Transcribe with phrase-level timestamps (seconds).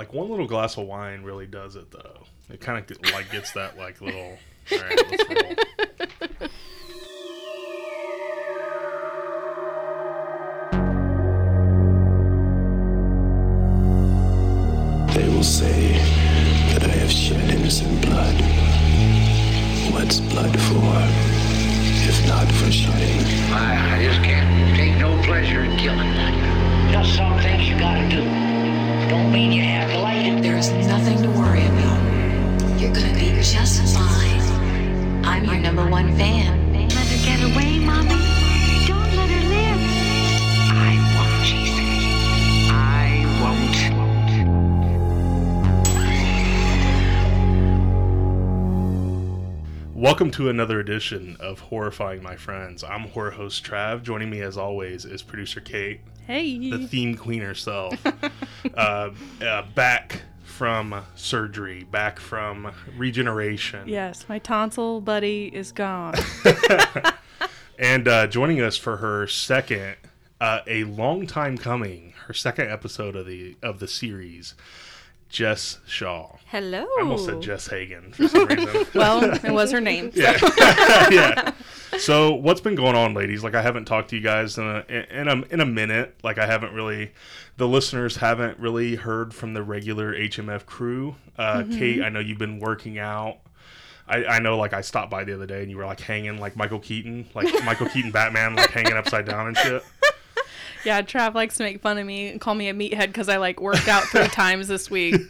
[0.00, 2.22] Like one little glass of wine really does it though.
[2.48, 4.38] It kind of like gets that like little.
[4.72, 5.86] All right, let's roll.
[50.20, 52.84] Welcome to another edition of Horrifying My Friends.
[52.84, 54.02] I'm horror host Trav.
[54.02, 56.58] Joining me as always is producer Kate, Hey.
[56.68, 57.94] the theme queen herself.
[58.76, 63.88] uh, uh, back from surgery, back from regeneration.
[63.88, 66.12] yes, my tonsil buddy is gone.
[67.78, 69.96] And uh, joining us for her second,
[70.38, 74.54] uh, a long time coming, her second episode of the of the series,
[75.30, 76.36] Jess Shaw.
[76.46, 76.82] Hello.
[76.98, 78.86] I almost said Jess Hagen for some reason.
[78.94, 80.10] well, it was her name.
[80.12, 80.36] yeah.
[81.10, 81.52] yeah.
[81.98, 83.44] So what's been going on, ladies?
[83.44, 86.16] Like I haven't talked to you guys in a, in a in a minute.
[86.24, 87.12] Like I haven't really,
[87.56, 91.14] the listeners haven't really heard from the regular HMF crew.
[91.38, 93.38] Uh, Kate, I know you've been working out.
[94.08, 96.38] I, I know, like I stopped by the other day and you were like hanging
[96.38, 99.84] like Michael Keaton, like Michael Keaton Batman, like hanging upside down and shit.
[100.84, 103.36] Yeah, Trav likes to make fun of me and call me a meathead because I
[103.36, 105.20] like worked out three times this week.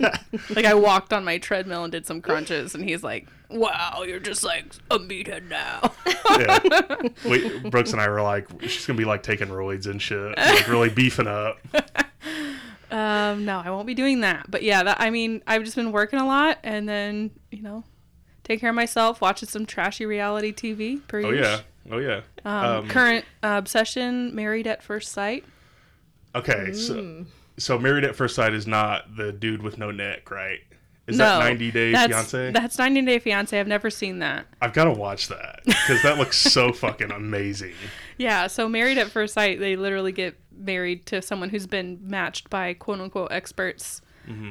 [0.50, 4.20] like I walked on my treadmill and did some crunches, and he's like, "Wow, you're
[4.20, 5.92] just like a meathead now."
[6.38, 7.08] Yeah.
[7.30, 10.68] Wait, Brooks and I were like, she's gonna be like taking roids and shit, like
[10.68, 11.58] really beefing up.
[12.90, 14.50] um, no, I won't be doing that.
[14.50, 17.84] But yeah, that I mean, I've just been working a lot, and then you know,
[18.44, 21.06] take care of myself, watching some trashy reality TV.
[21.08, 21.60] Per Oh yeah,
[21.90, 22.20] oh yeah.
[22.44, 25.44] Um, current uh, obsession: Married at First Sight.
[26.34, 27.26] Okay, so Mm.
[27.58, 30.60] so Married at First Sight is not the dude with no neck, right?
[31.06, 32.52] Is no, that 90 Day that's, Fiance?
[32.52, 33.58] That's 90 Day Fiance.
[33.58, 34.46] I've never seen that.
[34.62, 37.72] I've got to watch that because that looks so fucking amazing.
[38.16, 42.48] Yeah, so married at first sight, they literally get married to someone who's been matched
[42.48, 44.02] by quote unquote experts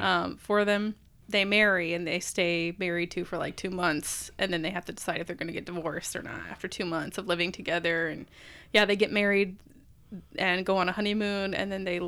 [0.01, 0.95] um, for them.
[1.29, 4.85] They marry and they stay married to for like two months, and then they have
[4.85, 7.51] to decide if they're going to get divorced or not after two months of living
[7.51, 8.07] together.
[8.07, 8.25] And
[8.73, 9.57] yeah, they get married
[10.37, 12.01] and go on a honeymoon, and then they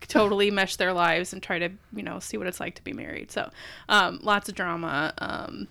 [0.00, 2.92] totally mesh their lives and try to you know see what it's like to be
[2.92, 3.30] married.
[3.30, 3.50] So
[3.88, 5.14] um, lots of drama.
[5.18, 5.68] Um,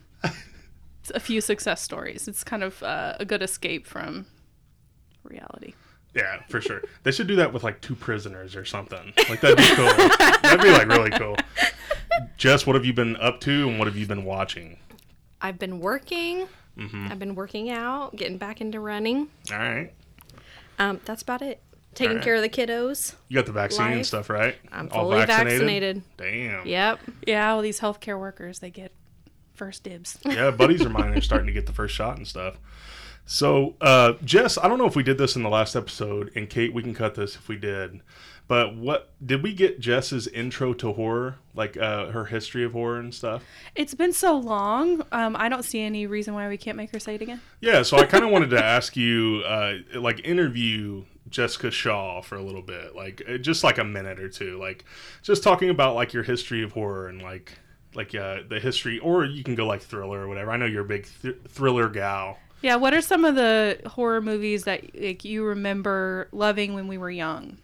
[1.13, 2.27] a few success stories.
[2.27, 4.25] It's kind of uh, a good escape from
[5.23, 5.73] reality.
[6.15, 6.81] Yeah, for sure.
[7.03, 9.13] They should do that with like two prisoners or something.
[9.29, 9.85] Like that'd be cool.
[10.41, 11.35] that'd be like really cool.
[12.37, 14.77] Jess, what have you been up to and what have you been watching?
[15.41, 16.47] I've been working.
[16.77, 17.07] Mm-hmm.
[17.11, 19.27] I've been working out, getting back into running.
[19.51, 19.93] All right.
[20.79, 21.61] Um, that's about it.
[21.93, 22.25] Taking Alright.
[22.25, 23.15] care of the kiddos.
[23.29, 24.55] You got the vaccine and stuff, right?
[24.71, 26.01] I'm fully vaccinated.
[26.17, 26.65] Damn.
[26.67, 26.99] Yep.
[27.25, 28.91] Yeah, all these healthcare workers, they get
[29.53, 30.17] first dibs.
[30.25, 32.57] yeah, buddies of mine are starting to get the first shot and stuff.
[33.25, 36.49] So, uh, Jess, I don't know if we did this in the last episode, and
[36.49, 38.01] Kate, we can cut this if we did.
[38.47, 42.99] But what did we get Jess's intro to horror, like uh, her history of horror
[42.99, 43.43] and stuff?
[43.73, 45.01] It's been so long.
[45.11, 47.41] Um, I don't see any reason why we can't make her say it again.
[47.61, 52.35] Yeah, so I kind of wanted to ask you, uh, like, interview Jessica Shaw for
[52.35, 54.85] a little bit, like, uh, just like a minute or two, like,
[55.23, 57.57] just talking about like your history of horror and like,
[57.95, 60.51] like uh, the history, or you can go like thriller or whatever.
[60.51, 62.37] I know you're a big th- thriller gal.
[62.61, 66.97] Yeah, what are some of the horror movies that like you remember loving when we
[66.97, 67.57] were young?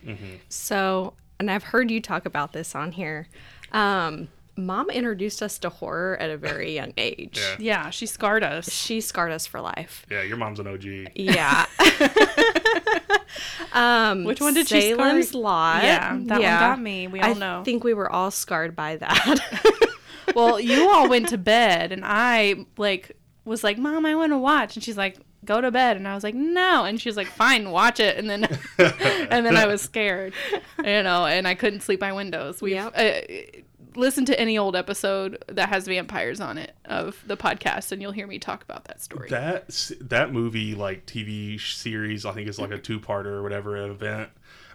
[0.49, 3.27] So, and I've heard you talk about this on here.
[3.71, 7.39] Um, Mom introduced us to horror at a very young age.
[7.39, 7.55] Yeah.
[7.59, 8.69] Yeah, she scarred us.
[8.71, 10.05] She scarred us for life.
[10.09, 10.83] Yeah, your mom's an OG.
[11.15, 11.65] Yeah.
[13.73, 15.09] um, Which one did she scar?
[15.09, 15.83] Salem's Lot.
[15.83, 17.07] Yeah, that one got me.
[17.07, 17.61] We all I know.
[17.61, 19.39] I think we were all scarred by that.
[20.33, 24.37] Well, you all went to bed, and I like was like, "Mom, I want to
[24.37, 27.17] watch," and she's like, "Go to bed," and I was like, "No," and she was
[27.17, 28.43] like, "Fine, watch it," and then
[28.77, 30.33] and then I was scared,
[30.77, 32.61] you know, and I couldn't sleep my windows.
[32.61, 32.93] We Yep.
[32.95, 33.59] uh,
[33.95, 38.13] listen to any old episode that has vampires on it of the podcast, and you'll
[38.13, 39.29] hear me talk about that story.
[39.29, 43.75] That that movie, like TV series, I think is like a two parter or whatever
[43.77, 44.29] event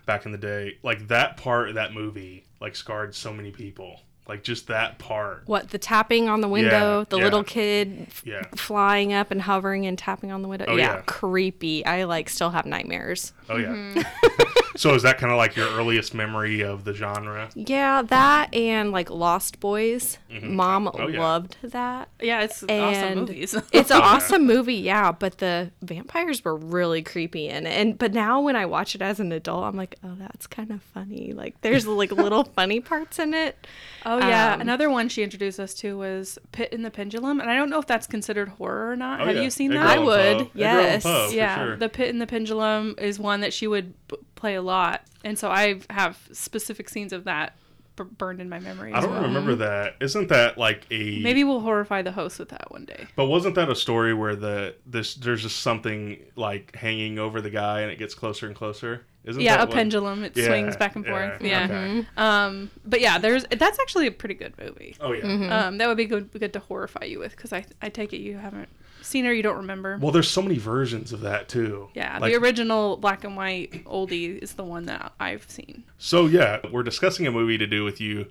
[0.05, 0.79] back in the day.
[0.83, 4.01] Like that part of that movie, like scarred so many people.
[4.29, 5.43] Like just that part.
[5.47, 7.25] what the tapping on the window, Yeah, the yeah.
[7.25, 8.43] little kid f- Yeah.
[8.57, 10.65] flying up and hovering and tapping on the window.
[10.69, 11.03] Oh, yeah, yeah.
[11.07, 11.87] creepy.
[11.87, 13.33] I like still have nightmares.
[13.49, 13.69] Oh yeah.
[13.69, 14.43] Mm-hmm.
[14.77, 17.49] So is that kind of like your earliest memory of the genre?
[17.55, 20.19] Yeah, that and like Lost Boys.
[20.43, 21.21] Mom Oh, yeah.
[21.21, 22.09] loved that.
[22.21, 23.55] Yeah, it's awesome movies.
[23.73, 24.05] it's an Oh, yeah.
[24.05, 27.71] awesome movie, yeah, but the vampires were really creepy in it.
[27.71, 30.71] And but now when I watch it as an adult, I'm like, oh, that's kind
[30.71, 31.33] of funny.
[31.33, 33.67] Like there's like little funny parts in it.
[34.05, 37.51] oh yeah, Um, another one she introduced us to was Pit in the Pendulum, and
[37.51, 39.21] I don't know if that's considered horror or not.
[39.21, 39.43] Oh, Have yeah.
[39.43, 39.97] you seen Edgar that?
[39.99, 40.51] I would, Poe.
[40.55, 41.07] Yes.
[41.07, 41.77] Allan Poe, yeah, sure.
[41.77, 45.39] the Pit in the Pendulum is one that she would b- play a lot, and
[45.39, 47.55] so I have specific scenes of that
[47.97, 48.93] b- burned in my memory.
[48.93, 49.23] I don't well.
[49.23, 49.95] remember that.
[50.01, 53.07] Isn't that like a Maybe we'll horrify the host with that one day.
[53.17, 57.51] But wasn't that a story where the this there's just something like hanging over the
[57.51, 59.07] guy and it gets closer and closer?
[59.25, 60.23] Isn't yeah, that a what- pendulum.
[60.23, 61.41] It Yeah, swings back and forth.
[61.43, 61.65] Yeah.
[61.65, 62.07] okay.
[62.17, 64.95] Um, but yeah, there's that's actually a pretty good movie.
[65.01, 65.67] Oh yeah.
[65.67, 68.19] Um, that would be good good to horrify you with because I I take it
[68.19, 68.69] you haven't
[69.07, 69.99] seen her, you don't remember.
[70.01, 71.89] Well, there's so many versions of that too.
[71.95, 75.85] yeah, Like, the original black and white oldie is the one that I've seen.
[75.99, 78.27] So yeah, we're discussing a movie to do with you.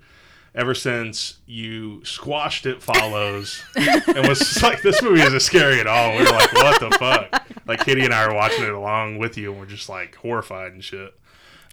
[0.53, 6.11] Ever since you squashed it follows and was like, this movie isn't scary at all.
[6.11, 7.43] We were like, what the fuck?
[7.67, 10.71] Like Kitty and I were watching it along with you, and we're just like horrified
[10.71, 11.13] and shit.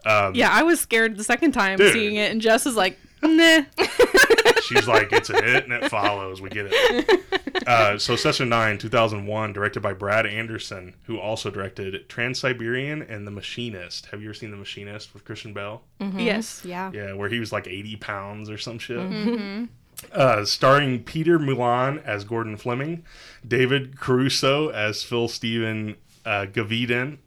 [0.05, 1.93] Um, Yeah, I was scared the second time Dude.
[1.93, 3.63] seeing it, and Jess is like, nah.
[4.63, 6.41] She's like, it's a hit and it follows.
[6.41, 7.21] We get it.
[7.65, 13.31] Uh, so, Session 9, 2001, directed by Brad Anderson, who also directed Transsiberian and The
[13.31, 14.07] Machinist.
[14.07, 15.81] Have you ever seen The Machinist with Christian Bale?
[16.01, 16.63] Yes.
[16.65, 16.91] Yeah.
[16.93, 18.99] Yeah, where he was like 80 pounds or some shit.
[18.99, 19.65] Mm-hmm.
[20.13, 23.05] Uh, starring Peter Mullan as Gordon Fleming,
[23.47, 25.95] David Caruso as Phil Stephen
[26.27, 27.19] uh, Gevedon.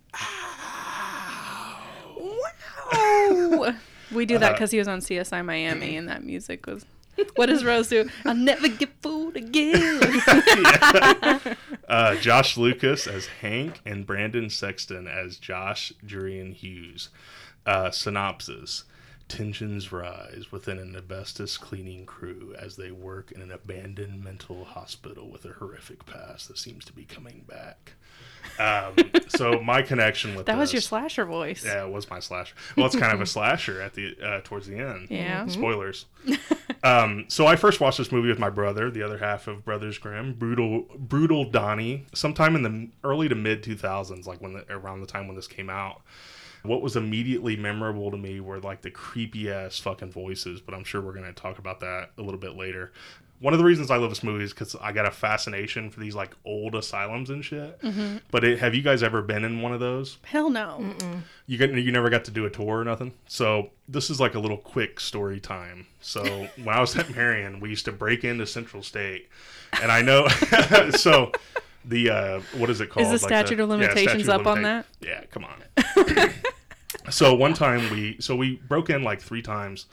[2.91, 3.73] Oh.
[4.11, 6.85] We do that Uh, because he was on CSI Miami, and that music was.
[7.35, 8.09] What does Rose do?
[8.25, 10.01] I'll never get fooled again.
[11.87, 17.09] Uh, Josh Lucas as Hank and Brandon Sexton as Josh Jurian Hughes.
[17.63, 18.85] Uh, synopsis
[19.27, 25.31] Tensions rise within an asbestos cleaning crew as they work in an abandoned mental hospital
[25.31, 27.93] with a horrific past that seems to be coming back.
[28.59, 28.93] Um,
[29.27, 31.65] so, my connection with That was your slasher voice.
[31.65, 32.53] Yeah, it was my slasher.
[32.77, 35.07] Well, it's kind of a slasher at the uh, towards the end.
[35.09, 35.47] Yeah.
[35.47, 36.05] Spoilers.
[36.85, 39.97] Um, so I first watched this movie with my brother, the other half of Brothers
[39.97, 44.71] Grimm, brutal, brutal Donnie, sometime in the early to mid two thousands, like when the,
[44.71, 46.03] around the time when this came out.
[46.61, 50.83] What was immediately memorable to me were like the creepy ass fucking voices, but I'm
[50.83, 52.91] sure we're gonna talk about that a little bit later.
[53.45, 55.99] One of the reasons I love this movie is because I got a fascination for
[55.99, 57.79] these like old asylums and shit.
[58.31, 60.17] But it, have you guys ever been in one of those?
[60.23, 60.95] Hell no.
[61.45, 63.13] You got you never got to do a tour or nothing.
[63.27, 65.85] So this is like a little quick story time.
[66.01, 66.23] So
[66.63, 69.29] when I was at Marion, we used to break into Central State,
[69.79, 70.27] and I know
[70.97, 71.31] so
[71.85, 73.05] the uh, what is it called?
[73.05, 74.87] Is the statute of yeah, limitations statute of up on that?
[75.01, 76.31] Yeah, come on.
[77.11, 79.85] so one time we so we broke in like three times.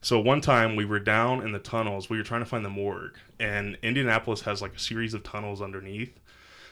[0.00, 2.08] So one time we were down in the tunnels.
[2.08, 5.60] We were trying to find the morgue, and Indianapolis has like a series of tunnels
[5.60, 6.18] underneath.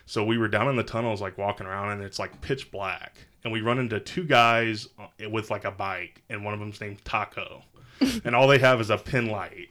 [0.07, 3.17] So we were down in the tunnels, like walking around, and it's like pitch black.
[3.43, 6.81] And we run into two guys uh, with like a bike, and one of them's
[6.81, 7.63] named Taco,
[8.25, 9.69] and all they have is a pin light.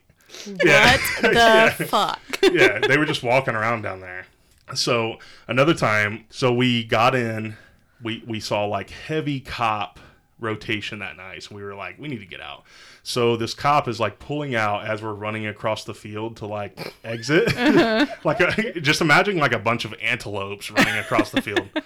[0.64, 0.92] Yeah.
[0.92, 1.70] What the Yeah.
[1.70, 2.20] fuck?
[2.42, 4.26] yeah, they were just walking around down there.
[4.74, 5.18] So
[5.48, 7.56] another time, so we got in,
[8.02, 9.98] we we saw like heavy cop
[10.38, 11.42] rotation that night.
[11.42, 12.64] So we were like, we need to get out.
[13.02, 16.94] So this cop is like pulling out as we're running across the field to like
[17.04, 17.56] exit.
[17.56, 18.06] Uh-huh.
[18.24, 21.68] like a, just imagine like a bunch of antelopes running across the field.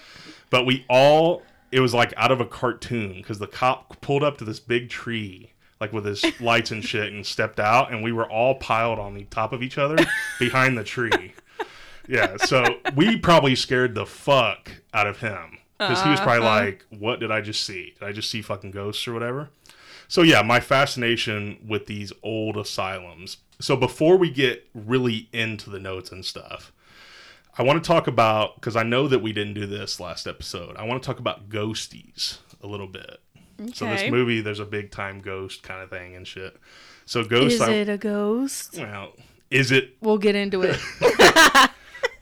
[0.51, 4.39] But we all it was like out of a cartoon because the cop pulled up
[4.39, 8.13] to this big tree like with his lights and shit and stepped out and we
[8.13, 9.97] were all piled on the top of each other
[10.39, 11.33] behind the tree
[12.09, 12.65] yeah so
[12.97, 15.59] we probably scared the fuck out of him
[15.89, 16.65] because he was probably uh-huh.
[16.65, 19.49] like what did i just see did i just see fucking ghosts or whatever
[20.09, 25.81] so yeah my fascination with these old asylums so before we get really into the
[25.81, 26.73] notes and stuff
[27.59, 30.77] I want to talk about because I know that we didn't do this last episode.
[30.77, 33.21] I want to talk about ghosties a little bit.
[33.75, 36.57] So this movie, there's a big time ghost kind of thing and shit.
[37.05, 38.79] So ghost, Is I, it a ghost?
[38.79, 39.13] well,
[39.51, 39.97] is it?
[40.01, 40.81] We'll get into it.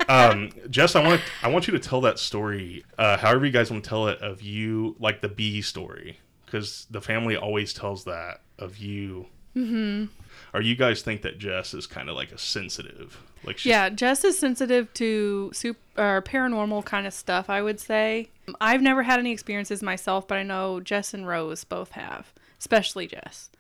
[0.09, 2.85] Um, Jess, I want I want you to tell that story.
[2.97, 6.87] Uh, however you guys want to tell it of you, like the bee story, because
[6.91, 9.27] the family always tells that of you.
[9.55, 10.07] Mm-hmm.
[10.55, 13.89] Or you guys think that Jess is kind of like a sensitive, like she's, Yeah,
[13.89, 18.29] Jess is sensitive to super, or paranormal kind of stuff, I would say.
[18.61, 23.09] I've never had any experiences myself, but I know Jess and Rose both have, especially
[23.09, 23.51] Jess.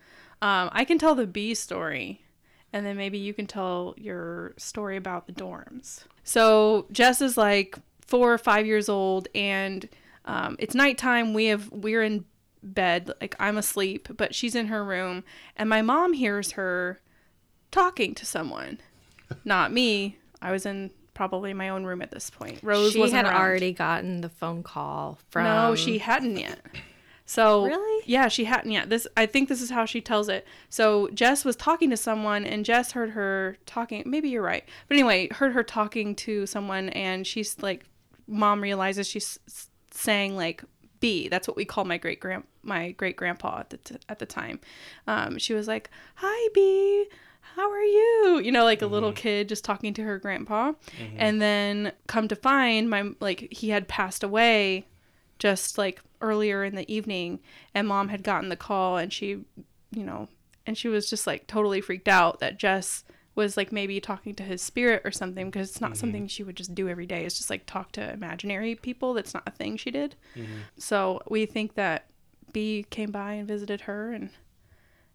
[0.40, 2.22] Um, I can tell the bee story,
[2.72, 6.04] and then maybe you can tell your story about the dorms.
[6.24, 9.88] So Jess is like four or five years old, and
[10.24, 11.32] um, it's nighttime.
[11.34, 12.24] We have we're in
[12.62, 15.24] bed, like I'm asleep, but she's in her room,
[15.56, 17.00] and my mom hears her
[17.70, 18.80] talking to someone.
[19.44, 20.18] Not me.
[20.40, 22.60] I was in probably my own room at this point.
[22.62, 23.40] Rose she wasn't had around.
[23.42, 25.44] already gotten the phone call from.
[25.44, 26.60] No, she hadn't yet.
[27.30, 28.02] So Really?
[28.06, 28.88] yeah, she hadn't yet.
[28.88, 30.46] This I think this is how she tells it.
[30.70, 34.02] So Jess was talking to someone, and Jess heard her talking.
[34.06, 37.84] Maybe you're right, but anyway, heard her talking to someone, and she's like,
[38.26, 39.38] mom realizes she's
[39.90, 40.64] saying like
[41.00, 41.28] B.
[41.28, 44.26] That's what we call my great grand my great grandpa at the t- at the
[44.26, 44.58] time.
[45.06, 47.08] Um, she was like, "Hi B,
[47.56, 50.72] how are you?" You know, like a little kid just talking to her grandpa,
[51.18, 54.86] and then come to find my like he had passed away
[55.38, 57.38] just like earlier in the evening
[57.74, 59.44] and mom had gotten the call and she
[59.92, 60.28] you know
[60.68, 63.02] and she was just like totally freaked out that Jess
[63.34, 65.98] was like maybe talking to his spirit or something because it's not mm-hmm.
[65.98, 67.24] something she would just do every day.
[67.24, 69.14] It's just like talk to imaginary people.
[69.14, 70.14] That's not a thing she did.
[70.36, 70.56] Mm-hmm.
[70.76, 72.06] So we think that
[72.52, 74.28] B came by and visited her and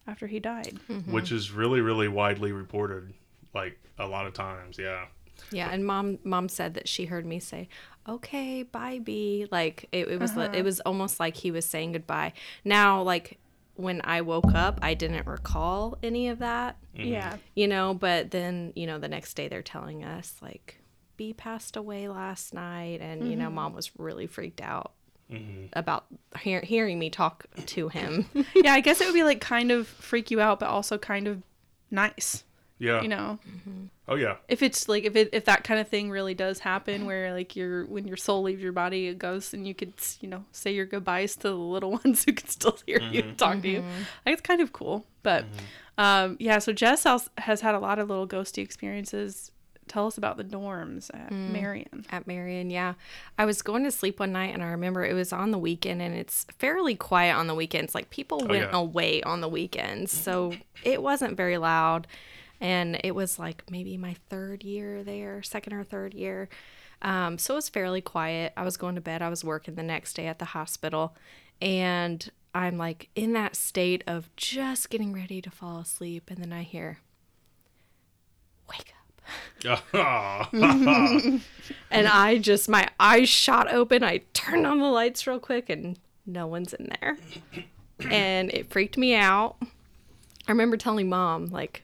[0.08, 0.80] after he died.
[0.90, 1.12] Mm-hmm.
[1.12, 3.14] Which is really really widely reported
[3.54, 5.06] like a lot of times yeah
[5.52, 7.70] Yeah, and mom mom said that she heard me say,
[8.08, 10.64] "Okay, bye, B." Like it, it was it uh-huh.
[10.64, 12.34] was almost like he was saying goodbye.
[12.64, 13.40] Now, like
[13.76, 17.08] when I woke up, I didn't recall any of that, mm-hmm.
[17.08, 17.94] yeah you know.
[17.94, 20.80] But then, you know, the next day they're telling us like
[21.18, 23.56] B passed away last night, and you know, mm-hmm.
[23.56, 24.94] mom was really freaked out
[25.32, 25.66] mm-hmm.
[25.74, 26.06] about
[26.40, 28.26] hear, hearing me talk to him.
[28.56, 31.28] yeah i guess it would be like kind of freak you out but also kind
[31.28, 31.42] of
[31.92, 32.44] nice
[32.80, 33.40] yeah you know
[34.08, 37.06] oh yeah if it's like if it if that kind of thing really does happen
[37.06, 40.28] where like your when your soul leaves your body it goes and you could you
[40.28, 43.36] know say your goodbyes to the little ones who can still hear you mm-hmm.
[43.36, 44.02] talk to you mm-hmm.
[44.26, 46.04] like it's kind of cool but mm-hmm.
[46.04, 49.52] um yeah so jess has, has had a lot of little ghosty experiences
[49.88, 51.52] tell us about the dorms at mm.
[51.52, 52.94] marion at Marion, yeah.
[53.38, 56.02] I was going to sleep one night and I remember it was on the weekend
[56.02, 57.94] and it's fairly quiet on the weekends.
[57.94, 58.78] Like people oh, went yeah.
[58.78, 60.12] away on the weekends.
[60.12, 62.08] So it wasn't very loud.
[62.64, 66.48] And it was like maybe my third year there, second or third year.
[67.02, 68.54] Um, so it was fairly quiet.
[68.56, 69.22] I was going to bed.
[69.22, 71.14] I was working the next day at the hospital.
[71.62, 76.32] And I'm like in that state of just getting ready to fall asleep.
[76.32, 77.00] And then I hear,
[78.70, 79.84] wake up.
[81.92, 84.04] And I just, my eyes shot open.
[84.04, 87.18] I turned on the lights real quick and no one's in there.
[88.10, 89.58] And it freaked me out.
[89.62, 91.84] I remember telling mom, like,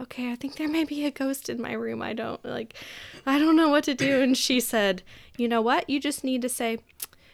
[0.00, 2.02] okay, I think there may be a ghost in my room.
[2.02, 2.74] I don't, like,
[3.26, 4.20] I don't know what to do.
[4.22, 5.02] And she said,
[5.36, 5.88] you know what?
[5.88, 6.78] You just need to say,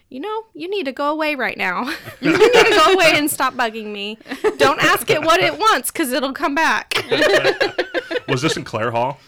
[0.08, 1.84] you know, you need to go away right now.
[2.20, 4.18] you need to go away and stop bugging me.
[4.58, 6.94] Don't ask it what it wants because it'll come back.
[8.28, 9.18] was this in claire hall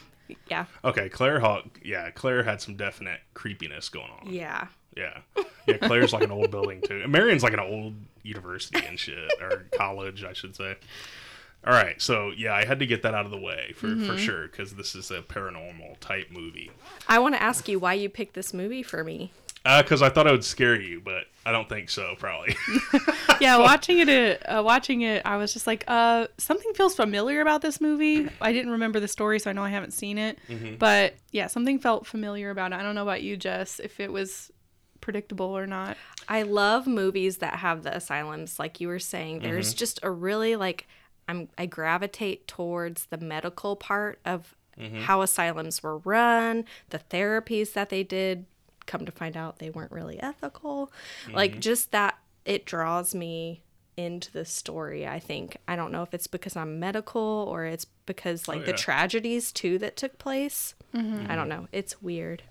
[0.48, 0.64] yeah.
[0.84, 4.66] okay claire hall yeah claire had some definite creepiness going on Yeah.
[4.96, 5.18] Yeah.
[5.66, 7.06] Yeah, Claire's like an old building too.
[7.06, 10.76] Marion's like an old university and shit, or college, I should say.
[11.66, 14.16] All right, so yeah, I had to get that out of the way for, for
[14.16, 16.70] sure because this is a paranormal type movie.
[17.08, 19.32] I want to ask you why you picked this movie for me.
[19.64, 22.14] Because I thought it would scare you, but I don't think so.
[22.20, 22.56] Probably.
[23.40, 27.62] yeah watching it uh, watching it i was just like uh something feels familiar about
[27.62, 30.38] this movie i didn't remember the story so i know i haven't seen it
[30.78, 34.12] but yeah something felt familiar about it i don't know about you jess if it
[34.12, 34.50] was
[35.00, 35.96] predictable or not
[36.28, 39.40] I love movies that have the asylums, like you were saying.
[39.40, 40.88] There's just a really like
[41.28, 45.00] I'm I gravitate towards the medical part of mm-hmm.
[45.00, 48.46] how asylums were run, the therapies that they did.
[48.86, 50.92] Come to find out, they weren't really ethical.
[51.32, 51.60] Like mm-hmm.
[51.60, 53.62] just that, it draws me
[53.96, 55.06] into the story.
[55.06, 58.60] I think I don't know if it's because I'm medical or it's because oh, like
[58.60, 58.66] yeah.
[58.66, 60.74] the tragedies too that took place.
[60.94, 61.30] Mm-hmm.
[61.30, 61.66] I don't know.
[61.72, 62.42] It's weird.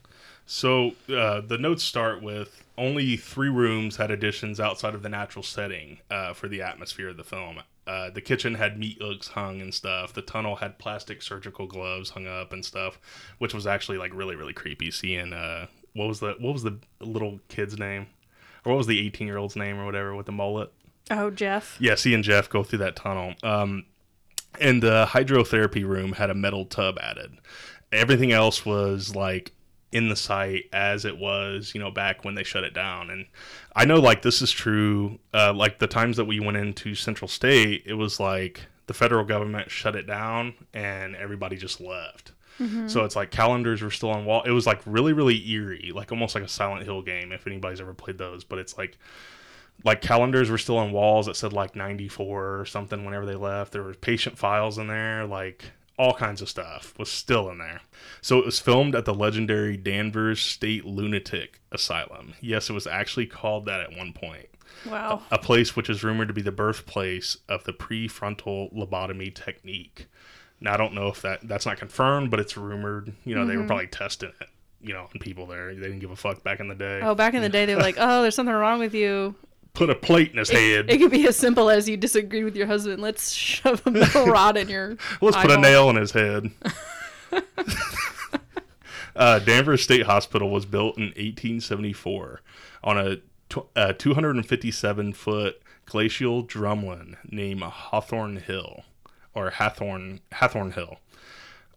[0.45, 5.43] So uh, the notes start with only three rooms had additions outside of the natural
[5.43, 7.61] setting uh, for the atmosphere of the film.
[7.87, 10.13] Uh, the kitchen had meat hooks hung and stuff.
[10.13, 12.99] The tunnel had plastic surgical gloves hung up and stuff,
[13.37, 14.89] which was actually like really really creepy.
[14.91, 18.07] Seeing uh, what was the what was the little kid's name,
[18.63, 20.71] or what was the eighteen year old's name or whatever with the mullet?
[21.11, 23.35] oh jeff Yeah, seeing Jeff go through that tunnel.
[23.43, 23.85] Um,
[24.59, 27.37] and the hydrotherapy room had a metal tub added.
[27.91, 29.51] Everything else was like
[29.95, 33.09] in the site as it was, you know, back when they shut it down.
[33.09, 33.27] And
[33.73, 35.19] I know like this is true.
[35.33, 39.23] Uh, like the times that we went into Central State, it was like the federal
[39.23, 42.33] government shut it down and everybody just left.
[42.89, 44.43] So it's like calendars were still on wall.
[44.43, 47.31] It was like really, really eerie, like almost like a Silent Hill game.
[47.31, 48.97] If anybody's ever played those, but it's like
[49.85, 53.73] like calendars were still on walls that said like 94 or something whenever they left
[53.73, 57.81] there were patient files in there like all kinds of stuff was still in there
[58.21, 63.25] so it was filmed at the legendary danvers state lunatic asylum yes it was actually
[63.25, 64.47] called that at one point
[64.85, 65.23] Wow.
[65.31, 70.07] a place which is rumored to be the birthplace of the prefrontal lobotomy technique.
[70.61, 73.13] Now I don't know if that that's not confirmed, but it's rumored.
[73.23, 73.67] You know, they were mm-hmm.
[73.67, 74.49] probably testing it.
[74.81, 75.73] You know, on people there.
[75.73, 76.99] They didn't give a fuck back in the day.
[77.01, 79.35] Oh, back in the day, they were like, "Oh, there's something wrong with you."
[79.75, 80.89] Put a plate in his head.
[80.89, 83.01] It could be as simple as you disagreed with your husband.
[83.01, 84.97] Let's shove a metal rod in your.
[85.21, 86.51] Let's put a nail in his head.
[89.15, 92.41] uh, Danvers State Hospital was built in 1874
[92.83, 93.17] on a,
[93.49, 98.83] tw- a 257 foot glacial drumlin named Hawthorne Hill,
[99.33, 100.99] or Hathorn Hathorne Hill.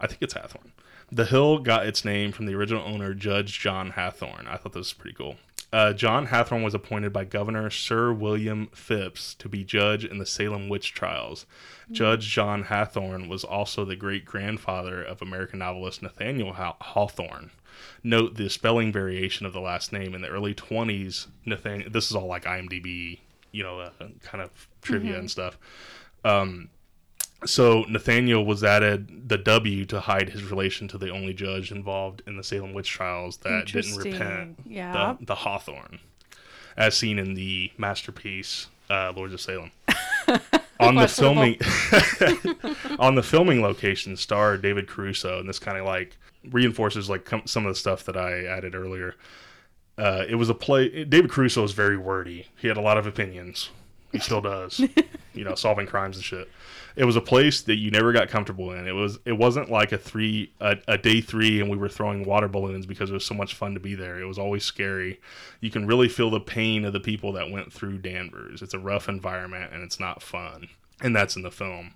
[0.00, 0.72] I think it's Hathorne.
[1.10, 4.46] The hill got its name from the original owner, Judge John Hathorne.
[4.46, 5.36] I thought this was pretty cool.
[5.70, 10.24] Uh, John Hathorne was appointed by Governor Sir William Phips to be judge in the
[10.24, 11.44] Salem witch trials.
[11.90, 17.50] Judge John Hathorne was also the great grandfather of American novelist Nathaniel Hawthorne.
[18.02, 21.26] Note the spelling variation of the last name in the early 20s.
[21.44, 23.18] Nathaniel, this is all like IMDb,
[23.52, 23.90] you know, uh,
[24.22, 25.58] kind of trivia and stuff.
[26.24, 26.70] Um,
[27.44, 32.22] so Nathaniel was added the W to hide his relation to the only judge involved
[32.26, 34.58] in the Salem witch trials that didn't repent.
[34.66, 35.16] Yeah.
[35.18, 36.00] The, the Hawthorne,
[36.76, 39.70] as seen in the masterpiece uh, Lords of Salem.
[40.80, 41.58] on the filming,
[42.98, 46.16] on the filming location, starred David Caruso, and this kind of like
[46.50, 49.14] reinforces like com- some of the stuff that I added earlier.
[49.96, 51.04] Uh, it was a play.
[51.04, 52.46] David Caruso is very wordy.
[52.56, 53.70] He had a lot of opinions.
[54.12, 54.80] He still does.
[55.34, 56.48] you know, solving crimes and shit.
[56.98, 58.88] It was a place that you never got comfortable in.
[58.88, 59.20] It was.
[59.24, 62.86] It wasn't like a three a, a day three and we were throwing water balloons
[62.86, 64.20] because it was so much fun to be there.
[64.20, 65.20] It was always scary.
[65.60, 68.62] You can really feel the pain of the people that went through Danvers.
[68.62, 70.68] It's a rough environment and it's not fun.
[71.00, 71.94] And that's in the film.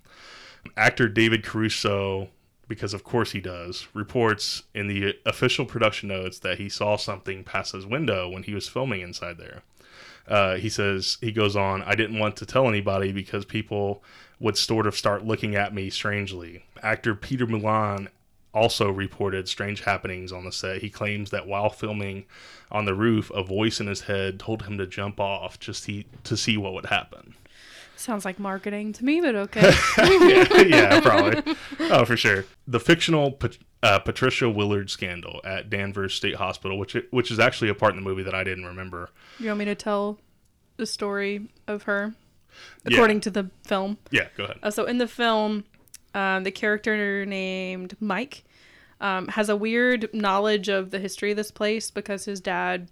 [0.77, 2.29] Actor David Caruso
[2.67, 7.43] because of course he does, reports in the official production notes that he saw something
[7.43, 9.61] pass his window when he was filming inside there.
[10.27, 14.01] Uh, he says, he goes on, I didn't want to tell anybody because people
[14.39, 16.63] would sort of start looking at me strangely.
[16.81, 18.09] Actor Peter Mullan
[18.53, 20.81] also reported strange happenings on the set.
[20.81, 22.25] He claims that while filming
[22.71, 26.03] on the roof, a voice in his head told him to jump off just to,
[26.23, 27.35] to see what would happen.
[27.95, 29.61] Sounds like marketing to me, but okay.
[29.97, 31.55] yeah, yeah, probably.
[31.79, 32.45] Oh, for sure.
[32.67, 37.69] The fictional Pat- uh, Patricia Willard scandal at Danvers State Hospital, which which is actually
[37.69, 39.09] a part in the movie that I didn't remember.
[39.39, 40.19] you want me to tell
[40.77, 42.13] the story of her
[42.85, 42.95] Yeah.
[42.95, 43.97] according to the film?
[44.11, 44.59] Yeah, go ahead.
[44.63, 45.63] Uh, so in the film,
[46.13, 48.43] um, the character named Mike
[49.01, 52.89] um, has a weird knowledge of the history of this place because his dad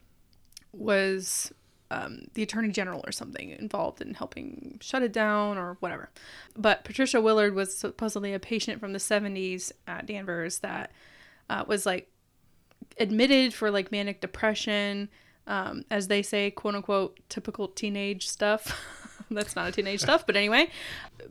[0.73, 1.53] was
[1.91, 6.09] um, the attorney general or something involved in helping shut it down or whatever.
[6.55, 10.91] But Patricia Willard was supposedly a patient from the 70s at Danvers that
[11.49, 12.09] uh, was like
[12.97, 15.09] admitted for like manic depression,
[15.47, 18.79] um, as they say, quote unquote, typical teenage stuff.
[19.35, 20.69] That's not a teenage stuff, but anyway,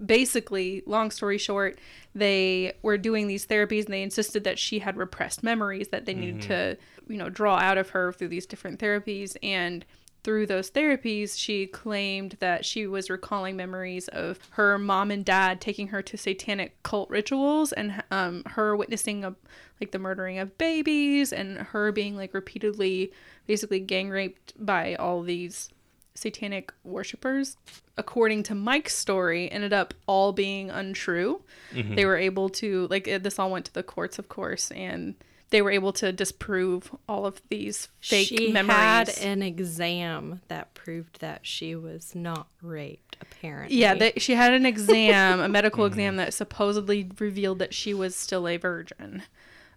[0.04, 1.78] basically, long story short,
[2.14, 6.14] they were doing these therapies and they insisted that she had repressed memories that they
[6.14, 6.76] needed to,
[7.08, 9.36] you know, draw out of her through these different therapies.
[9.42, 9.84] And
[10.22, 15.60] through those therapies, she claimed that she was recalling memories of her mom and dad
[15.60, 19.34] taking her to satanic cult rituals and um, her witnessing a,
[19.80, 23.12] like the murdering of babies and her being like repeatedly
[23.46, 25.70] basically gang raped by all these
[26.14, 27.57] satanic worshippers.
[27.96, 31.42] According to Mike's story, ended up all being untrue.
[31.73, 31.94] Mm-hmm.
[31.94, 35.14] They were able to like it- this all went to the courts, of course, and
[35.51, 38.77] they were able to disprove all of these fake she memories.
[38.77, 43.16] had an exam that proved that she was not raped.
[43.20, 45.92] Apparently, Yeah, they, she had an exam, a medical mm-hmm.
[45.92, 49.25] exam that supposedly revealed that she was still a virgin.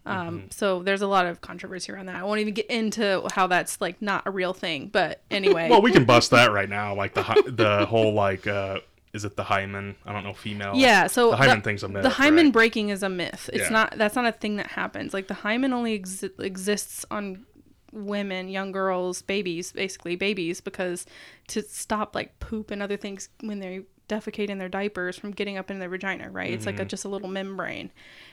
[0.06, 2.16] Um, So there's a lot of controversy around that.
[2.18, 5.68] I won't even get into how that's like not a real thing, but anyway.
[5.72, 6.94] Well, we can bust that right now.
[6.96, 8.80] Like the the whole like uh
[9.14, 9.96] is it the hymen?
[10.06, 10.74] I don't know, female.
[10.76, 12.02] yeah, so the hymen thing's a myth.
[12.04, 12.54] The hymen right?
[12.54, 13.50] breaking is a myth.
[13.54, 13.70] It's Yeah.
[13.70, 13.98] not.
[13.98, 15.14] That's not a thing that happens.
[15.14, 17.46] Like the hymen only exi- exists on
[17.92, 21.06] women, young girls, babies, basically babies, because
[21.50, 25.58] to stop like poop and other things when they defecate in their diapers from getting
[25.58, 26.52] up in their vagina, right?
[26.52, 26.88] It's like a, mm-hmm.
[26.88, 27.92] just a little membrane,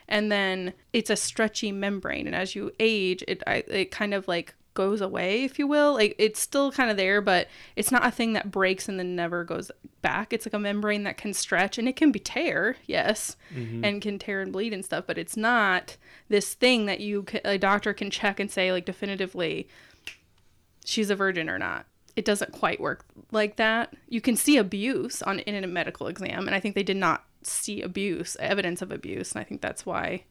[0.09, 4.29] and then it's a stretchy membrane, and as you age, it I, it kind of
[4.29, 5.95] like goes away, if you will.
[5.95, 9.17] Like it's still kind of there, but it's not a thing that breaks and then
[9.17, 9.71] never goes
[10.03, 10.33] back.
[10.33, 13.85] It's like a membrane that can stretch and it can be tear, yes, mm-hmm.
[13.85, 15.97] and can tear and bleed and stuff, but it's not
[16.29, 19.69] this thing that you a doctor can check and say like definitively
[20.85, 21.87] she's a virgin or not.
[22.16, 23.94] It doesn't quite work like that.
[24.09, 27.25] You can see abuse on in a medical exam, and I think they did not
[27.42, 30.25] see abuse, evidence of abuse, and I think that's why,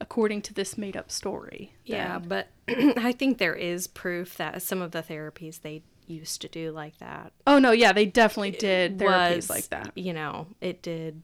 [0.00, 4.82] according to this made up story, Yeah, but I think there is proof that some
[4.82, 7.32] of the therapies they used to do like that.
[7.46, 9.92] Oh no, yeah, they definitely did therapies was like that.
[9.96, 11.22] You know, it did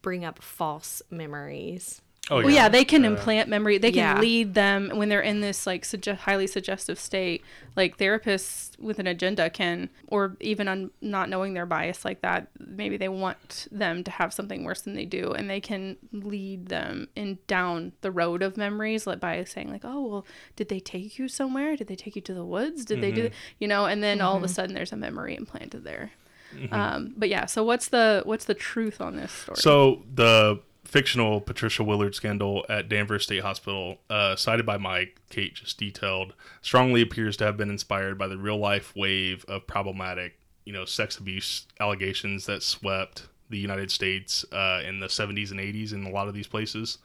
[0.00, 2.00] bring up false memories.
[2.30, 3.78] Oh Well, yeah, they can uh, implant memory.
[3.78, 4.20] They can Yeah.
[4.20, 7.42] lead them when they're in this like sugge- highly suggestive state.
[7.76, 12.48] Like therapists with an agenda can, or even on not knowing their bias like that,
[12.58, 16.68] maybe they want them to have something worse than they do, and they can lead
[16.68, 20.80] them in down the road of memories, like by saying like, "Oh, well, did they
[20.80, 21.76] take you somewhere?
[21.76, 22.84] Did they take you to the woods?
[22.84, 23.34] Did they do?" Mm-hmm.
[23.60, 24.54] You know, and then all of a mm-hmm.
[24.54, 26.10] sudden there's a memory implanted there.
[26.54, 26.74] Mm-hmm.
[26.74, 29.56] Um, but yeah, so what's the what's the truth on this story?
[29.56, 35.54] So the fictional Patricia Willard scandal at Danvers State Hospital, uh, cited by Mike, Kate
[35.54, 40.38] just detailed, strongly appears to have been inspired by the real life wave of problematic,
[40.64, 45.60] you know, sex abuse allegations that swept the United States uh, in the 70s and
[45.60, 46.98] 80s in a lot of these places,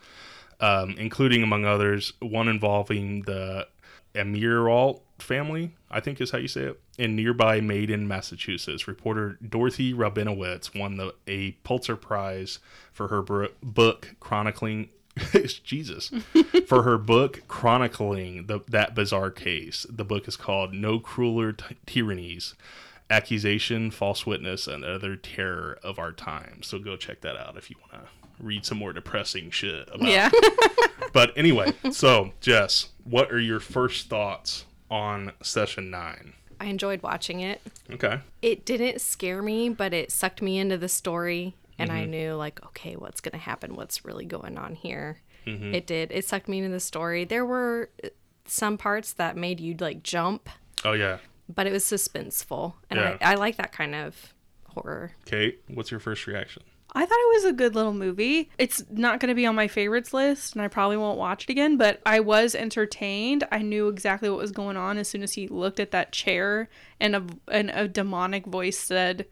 [0.62, 3.67] um, including among others one involving the
[4.15, 8.88] Amirault family, I think is how you say it, in nearby Malden, Massachusetts.
[8.88, 12.60] Reporter Dorothy Rabinowitz won the a Pulitzer Prize
[12.91, 14.89] for her book chronicling
[15.63, 16.12] Jesus
[16.67, 19.86] for her book chronicling the, that bizarre case.
[19.89, 22.56] The book is called No Crueler T- Tyrannies:
[23.10, 26.62] Accusation, False Witness, and Other Terror of Our Time.
[26.63, 30.10] So go check that out if you want to read some more depressing shit about
[30.10, 30.30] yeah.
[31.13, 36.34] but anyway, so Jess, what are your first thoughts on session nine?
[36.60, 37.62] I enjoyed watching it.
[37.91, 38.19] Okay.
[38.41, 42.00] It didn't scare me, but it sucked me into the story, and Mm-hmm.
[42.00, 43.76] I knew like, okay, what's gonna happen?
[43.76, 45.19] What's really going on here?
[45.46, 45.74] Mm-hmm.
[45.76, 46.12] It did.
[46.12, 47.26] It sucked me into the story.
[47.26, 48.10] There were uh,
[48.46, 50.48] some parts that made you like jump,
[50.86, 51.17] Oh yeah.
[51.54, 53.17] but it was suspenseful, and Yeah.
[53.22, 54.34] I, I like that kind of
[54.69, 55.12] horror.
[55.26, 56.63] Kate, what's your first reaction?
[56.95, 58.49] I thought it was a good little movie.
[58.58, 61.49] It's not going to be on my favorites list, and I probably won't watch it
[61.49, 63.43] again, but I was entertained.
[63.51, 66.69] I knew exactly what was going on as soon as he looked at that chair
[66.99, 69.25] and a, and a demonic voice said,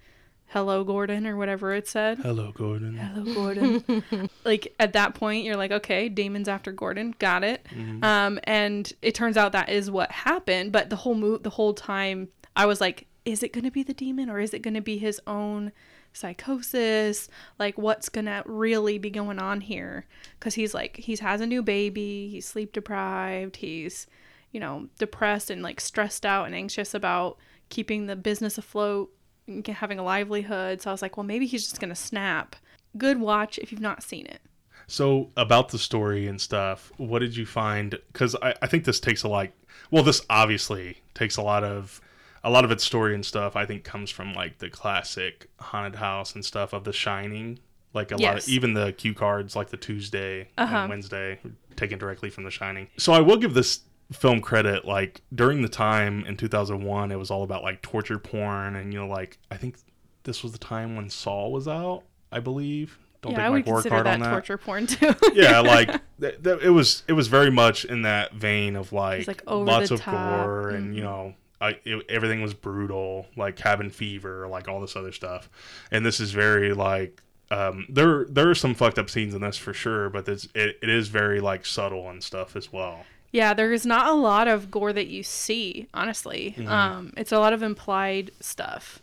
[0.47, 2.17] Hello, Gordon, or whatever it said.
[2.17, 2.97] Hello, Gordon.
[2.97, 4.29] Hello, Gordon.
[4.43, 7.15] like at that point, you're like, okay, Damon's after Gordon.
[7.19, 7.65] Got it.
[8.01, 10.73] Um, and it turns out that is what happened.
[10.73, 13.83] But the whole mo- the whole time, I was like, is it going to be
[13.83, 15.71] the demon or is it going to be his own
[16.13, 17.29] psychosis?
[17.59, 20.05] Like, what's to really be going on here?
[20.39, 22.29] Because he's like, he has a new baby.
[22.29, 23.57] He's sleep deprived.
[23.57, 24.07] He's,
[24.51, 27.37] you know, depressed and like stressed out and anxious about
[27.69, 29.11] keeping the business afloat
[29.47, 30.81] and having a livelihood.
[30.81, 32.55] So I was like, well, maybe he's just to snap.
[32.97, 34.41] Good watch if you've not seen it.
[34.87, 37.97] So about the story and stuff, what did you find?
[38.11, 39.53] Because I, I think this takes a like,
[39.89, 42.01] well, this obviously takes a lot of,
[42.43, 43.55] a lot of its story and stuff.
[43.55, 47.59] I think comes from like the classic haunted house and stuff of The Shining.
[47.93, 51.39] Like a lot of even the cue cards, like the Tuesday and Wednesday,
[51.75, 52.87] taken directly from The Shining.
[52.97, 53.81] So I will give this
[54.13, 54.85] film credit.
[54.85, 58.99] Like during the time in 2001, it was all about like torture porn, and you
[58.99, 59.77] know, like I think
[60.23, 62.03] this was the time when Saw was out.
[62.31, 62.97] I believe.
[63.21, 65.13] Don't yeah, I would my consider card that, on that torture porn too.
[65.33, 65.87] yeah, like
[66.21, 69.65] th- th- it was it was very much in that vein of like, like, over
[69.65, 70.15] lots of top.
[70.15, 70.45] Mm-hmm.
[70.45, 74.95] gore and you know I, it, everything was brutal like cabin fever like all this
[74.95, 75.49] other stuff
[75.91, 77.21] and this is very like
[77.51, 80.77] um, there there are some fucked up scenes in this for sure but it's, it,
[80.81, 84.69] it is very like subtle and stuff as well yeah, there's not a lot of
[84.69, 86.53] gore that you see, honestly.
[86.57, 86.67] Mm-hmm.
[86.67, 89.01] Um, it's a lot of implied stuff.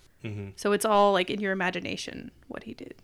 [0.57, 2.95] So it's all like in your imagination what he did.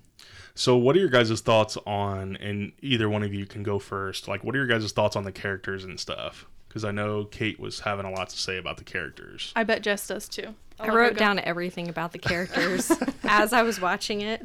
[0.54, 4.28] so what are your guys' thoughts on and either one of you can go first
[4.28, 7.60] like what are your guys' thoughts on the characters and stuff because i know kate
[7.60, 10.54] was having a lot to say about the characters I bet Jess does too.
[10.80, 12.90] I wrote down everything about the characters
[13.22, 14.44] as I was watching it.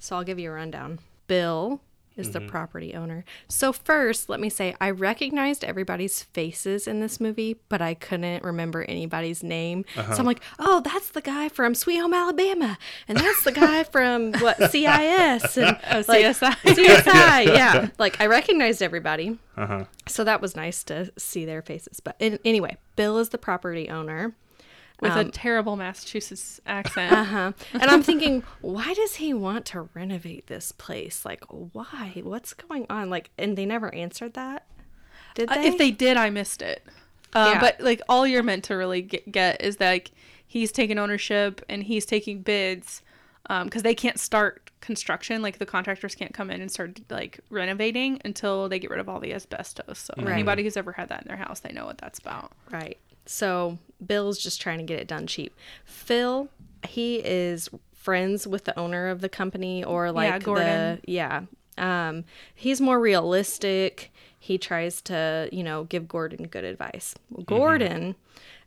[0.00, 0.98] So I'll give you a rundown.
[1.28, 1.80] Bill
[2.16, 3.24] is the property owner.
[3.48, 8.42] So first, let me say I recognized everybody's faces in this movie, but I couldn't
[8.44, 9.84] remember anybody's name.
[9.94, 13.84] So I'm like, "Oh, that's the guy from Sweet Home Alabama, and that's the guy
[13.92, 16.52] from what CIS and Oh, like, CSI.
[16.64, 17.88] CSI, yeah.
[17.98, 19.38] Like I recognized everybody.
[19.56, 22.00] uh-huh So that was nice to see their faces.
[22.00, 24.34] But in, anyway, Bill is the property owner.
[25.00, 27.12] With Um, a terrible Massachusetts accent.
[27.12, 27.52] Uh-huh.
[27.72, 31.24] And I'm thinking, why does he want to renovate this place?
[31.24, 32.20] Like, why?
[32.22, 33.08] What's going on?
[33.08, 34.66] Like, and they never answered that.
[35.34, 36.82] Did Uh, if they did, I missed it.
[37.32, 37.60] Uh, Yeah.
[37.60, 40.10] But like all you're meant to really get, get is that like,
[40.46, 43.02] he's taking ownership and he's taking bids
[43.64, 45.40] because they can't start construction.
[45.42, 49.08] Like the contractors can't come in and start like renovating until they get rid of
[49.08, 49.98] all the asbestos.
[49.98, 50.34] So Right.
[50.34, 52.52] anybody who's ever had that in their house, they know what that's about.
[52.70, 52.98] Right.
[53.26, 55.54] So Bill's just trying to get it done cheap.
[55.84, 56.48] Phil,
[56.88, 61.00] he is friends with the owner of the company or like Yeah, Gordon.
[61.04, 61.42] the yeah.
[61.78, 64.12] Um, he's more realistic.
[64.38, 67.14] He tries to, you know, give Gordon good advice.
[67.30, 68.14] Well, Gordon,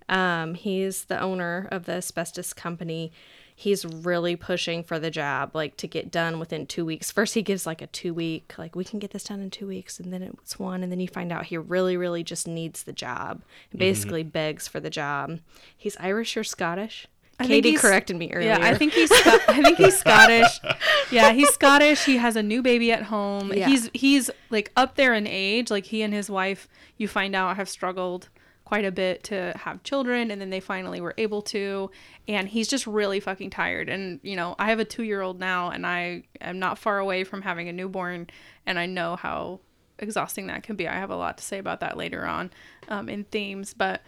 [0.10, 3.12] Um, he's the owner of the asbestos company.
[3.56, 7.12] He's really pushing for the job, like to get done within two weeks.
[7.12, 9.68] First, he gives like a two week, like we can get this done in two
[9.68, 12.84] weeks, and then it's one, and then you find out he really, really just needs
[12.84, 13.44] the job.
[13.70, 13.80] He mm-hmm.
[13.80, 15.40] basically begs for the job.
[15.76, 17.08] He's Irish or Scottish.
[17.40, 18.50] I Katie he's- corrected me earlier.
[18.50, 20.60] Yeah, I think he's Sco- I think he's Scottish.
[21.12, 22.06] Yeah, he's Scottish.
[22.06, 23.54] He has a new baby at home.
[23.54, 23.68] Yeah.
[23.68, 25.70] He's he's like up there in age.
[25.70, 28.30] Like he and his wife, you find out have struggled
[28.66, 31.92] quite a bit to have children and then they finally were able to
[32.28, 35.40] and he's just really fucking tired and you know i have a two year old
[35.40, 38.28] now and i am not far away from having a newborn
[38.66, 39.60] and i know how
[40.00, 42.50] exhausting that can be i have a lot to say about that later on
[42.88, 44.02] um, in themes but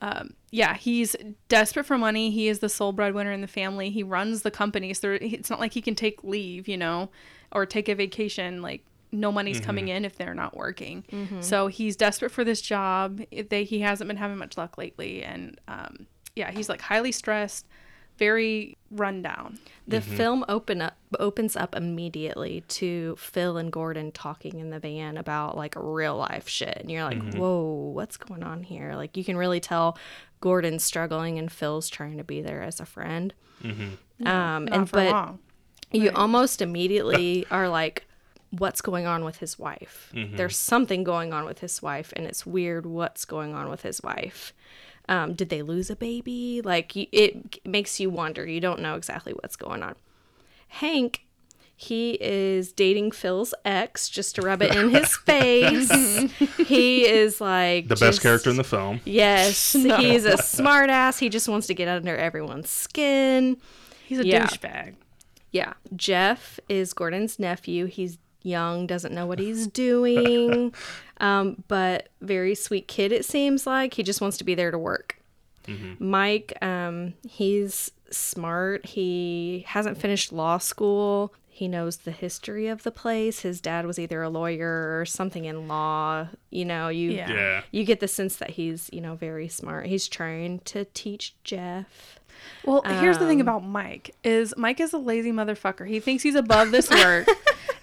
[0.00, 1.16] um, yeah, he's
[1.48, 2.30] desperate for money.
[2.30, 3.90] He is the sole breadwinner in the family.
[3.90, 7.10] He runs the company, so it's not like he can take leave, you know,
[7.52, 8.60] or take a vacation.
[8.60, 9.96] Like no money's coming mm-hmm.
[9.96, 11.04] in if they're not working.
[11.10, 11.40] Mm-hmm.
[11.40, 13.20] So he's desperate for this job.
[13.30, 17.66] They he hasn't been having much luck lately, and um, yeah, he's like highly stressed,
[18.18, 19.58] very run down.
[19.86, 20.16] The mm-hmm.
[20.16, 25.56] film open up opens up immediately to Phil and Gordon talking in the van about
[25.56, 29.36] like real life shit, and you're like, "Whoa, what's going on here?" Like you can
[29.36, 29.98] really tell
[30.40, 33.32] Gordon's struggling and Phil's trying to be there as a friend.
[34.24, 35.38] Um, Not and for but long.
[35.92, 38.06] you almost immediately are like,
[38.50, 42.44] "What's going on with his wife?" There's something going on with his wife, and it's
[42.46, 42.86] weird.
[42.86, 44.52] What's going on with his wife?
[45.08, 46.60] Um, did they lose a baby?
[46.64, 48.44] Like it makes you wonder.
[48.46, 49.94] You don't know exactly what's going on.
[50.68, 51.24] Hank,
[51.76, 55.90] he is dating Phil's ex just to rub it in his face.
[56.66, 59.00] he is like The best character in the film.
[59.04, 61.18] Yes, he's a smartass.
[61.20, 63.58] He just wants to get under everyone's skin.
[64.06, 64.46] He's a Yeah.
[64.46, 64.94] douchebag.
[65.52, 65.74] Yeah.
[65.94, 67.86] Jeff is Gordon's nephew.
[67.86, 70.72] He's young, doesn't know what he's doing,
[71.20, 73.94] um, but very sweet kid, it seems like.
[73.94, 75.18] He just wants to be there to work.
[75.98, 78.86] Mike, um, he's smart.
[78.86, 81.34] He hasn't finished law school.
[81.48, 83.40] He knows the history of the place.
[83.40, 86.28] His dad was either a lawyer or something in law.
[86.50, 87.32] You know, you Yeah.
[87.32, 87.62] Yeah.
[87.72, 89.86] you get the sense that he's, you know, very smart.
[89.86, 92.20] He's trying to teach Jeff.
[92.64, 95.86] Well, here's the thing Um, about Mike is Mike is a lazy motherfucker.
[95.86, 97.26] He thinks he's above this work.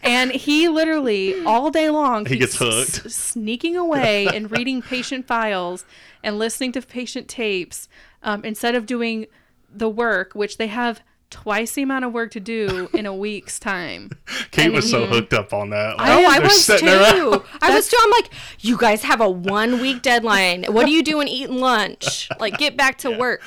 [0.03, 3.11] and he literally all day long He gets he's s- hooked.
[3.11, 5.85] sneaking away and reading patient files
[6.23, 7.87] and listening to patient tapes
[8.21, 9.27] um, instead of doing
[9.73, 13.57] the work which they have twice the amount of work to do in a week's
[13.57, 14.11] time.
[14.51, 15.97] Kate was so hooked up on that.
[15.97, 17.43] Like, Oh, I was too.
[17.59, 17.97] I was too.
[17.99, 20.65] I'm like, you guys have a one week deadline.
[20.65, 22.29] What are you doing eating lunch?
[22.39, 23.41] Like, get back to work.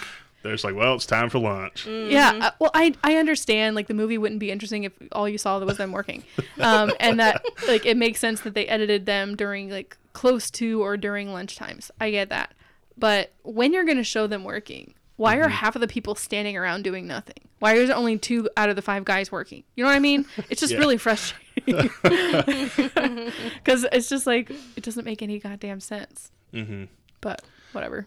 [0.46, 1.87] They're just like, well, it's time for lunch.
[1.87, 5.38] Yeah, uh, well, I I understand like the movie wouldn't be interesting if all you
[5.38, 6.22] saw was them working,
[6.61, 10.82] um, and that like it makes sense that they edited them during like close to
[10.82, 11.90] or during lunch times.
[12.00, 12.54] I get that,
[12.96, 16.82] but when you're gonna show them working, why are half of the people standing around
[16.85, 17.35] doing nothing?
[17.59, 19.64] Why is there only two out of the five guys working?
[19.74, 20.26] You know what I mean?
[20.50, 20.78] It's just Yeah.
[20.78, 21.40] really frustrating
[22.04, 26.30] because it's just like it doesn't make any goddamn sense.
[26.52, 26.85] hmm
[27.20, 28.06] But whatever.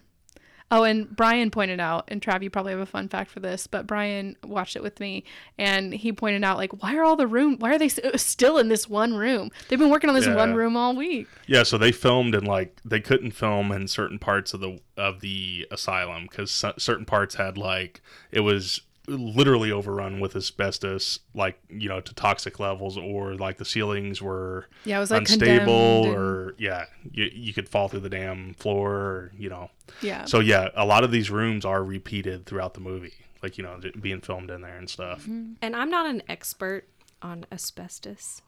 [0.71, 3.65] Oh, and Brian pointed out, and Trav, you probably have a fun fact for this,
[3.65, 5.23] but Brian watched it with me,
[5.57, 8.59] and he pointed out, like, why are all the room, why are they uh, still
[8.59, 9.49] in this one room?
[9.67, 10.35] They've been working on this Yeah.
[10.35, 11.27] one room all week.
[11.47, 15.21] Yeah, so they filmed in like they couldn't film in certain parts of the of
[15.21, 18.01] the asylum because certain parts had like
[18.31, 23.65] it was literally overrun with asbestos, like you know to toxic levels, or like the
[23.65, 27.87] ceilings were Yeah, it was like unstable, condemned and- or yeah, you, you could fall
[27.87, 29.69] through the damn floor, or, you know.
[30.01, 30.25] Yeah.
[30.25, 33.79] So yeah, a lot of these rooms are repeated throughout the movie, like you know
[33.99, 35.21] being filmed in there and stuff.
[35.23, 35.53] Mm-hmm.
[35.61, 36.87] And I'm not an expert
[37.21, 38.41] on asbestos,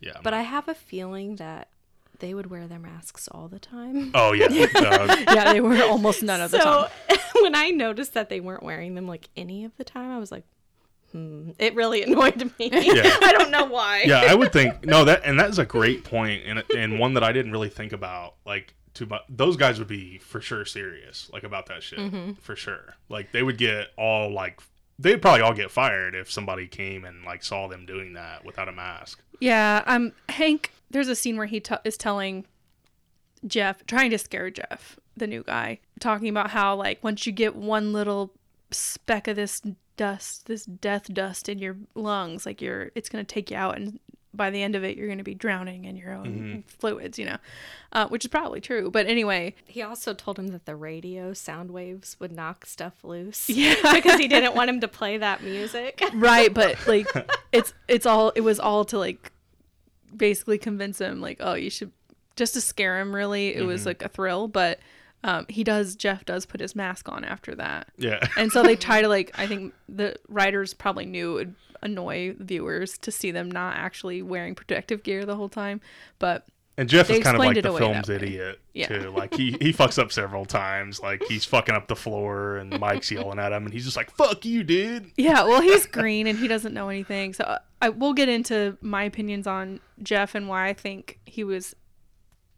[0.00, 1.68] Yeah, but I have a feeling that
[2.18, 4.10] they would wear their masks all the time.
[4.14, 7.18] oh yeah, uh, yeah, they were almost none of the so time.
[7.42, 10.30] when I noticed that they weren't wearing them like any of the time, I was
[10.30, 10.44] like,
[11.10, 11.50] hmm.
[11.58, 12.70] It really annoyed me.
[12.72, 13.16] Yeah.
[13.22, 14.02] I don't know why.
[14.06, 17.14] yeah, I would think no that and that is a great point and and one
[17.14, 19.22] that I didn't really think about like too much.
[19.28, 22.32] Those guys would be for sure serious like about that shit Mm-hmm.
[22.40, 22.96] for sure.
[23.08, 24.60] Like they would get all like
[24.98, 28.68] they'd probably all get fired if somebody came and like saw them doing that without
[28.68, 29.20] a mask.
[29.40, 30.71] Yeah, um, Hank.
[30.92, 32.46] There's a scene where he t- is telling
[33.46, 37.56] Jeff, trying to scare Jeff, the new guy, talking about how like once you get
[37.56, 38.32] one little
[38.70, 39.60] speck of this
[39.96, 43.98] dust, this death dust in your lungs, like you're, it's gonna take you out, and
[44.34, 47.36] by the end of it, you're gonna be drowning in your own fluids, you know,
[47.92, 48.90] uh, which is probably true.
[48.90, 53.50] But anyway, He also told him that the radio sound waves would knock stuff loose.
[53.50, 53.74] Yeah.
[53.94, 56.02] because he didn't want him to play that music.
[56.14, 57.08] right but like
[57.52, 59.32] it's it's all it was all to like
[60.16, 61.92] basically convince him like oh you should
[62.36, 64.78] just to scare him really it was like a thrill but
[65.24, 67.88] um, he does Jeff does put his mask on after that.
[67.96, 68.26] Yeah.
[68.36, 72.34] And so they try to like I think the writers probably knew it would annoy
[72.38, 75.80] viewers to see them not actually wearing protective gear the whole time.
[76.18, 76.46] But
[76.78, 78.86] And Jeff They is kind of like the film's idiot Yeah.
[78.88, 79.10] too.
[79.10, 81.00] Like he he fucks up several times.
[81.00, 84.10] Like he's fucking up the floor, and Mike's yelling at him, and he's just like,
[84.10, 87.34] "Fuck you, dude." yeah, well he's green and he doesn't know anything.
[87.34, 91.44] So uh, I will get into my opinions on Jeff and why I think he
[91.44, 91.74] was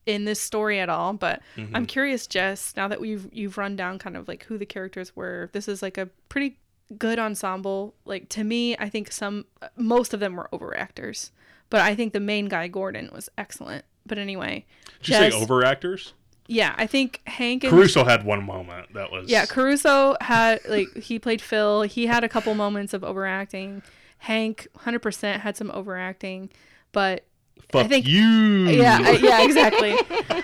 [0.06, 1.14] in this story at all.
[1.14, 4.66] But I'm curious, Jess, now that we've you've run down kind of like who the
[4.66, 6.58] characters were, this is like a pretty
[6.96, 7.94] good ensemble.
[8.04, 9.46] Like to me, I think some
[9.76, 11.30] most of them were overactors.
[11.70, 13.84] But I think the main guy, Gordon, was excellent.
[14.06, 14.66] But anyway,
[15.02, 16.12] Did you say overactors?
[16.46, 20.94] Yeah, I think Hank and Caruso had one moment that was yeah, Caruso had like
[20.96, 21.82] he played Phil.
[21.82, 23.82] He had a couple moments of overacting.
[24.18, 26.50] Hank, hundred percent, had some overacting,
[26.92, 27.24] but
[27.70, 28.22] Fuck think- you.
[28.68, 29.96] yeah, I- yeah, exactly.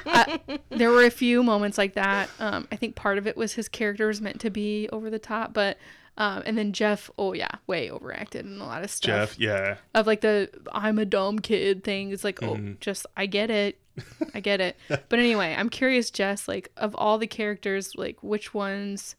[0.07, 0.39] uh,
[0.71, 2.31] there were a few moments like that.
[2.39, 5.19] Um, I think part of it was his character was meant to be over the
[5.19, 5.77] top, but
[6.21, 9.77] um, and then Jeff, oh yeah, way overacted in a lot of stuff Jeff, yeah.
[9.95, 12.13] of like the I'm a dumb kid thing.
[12.13, 12.73] It's like, oh, Mm-hmm.
[12.81, 13.81] just I get it.
[14.35, 14.77] I get it.
[14.89, 19.17] but anyway, I'm curious, Jess, like of all the characters, like which ones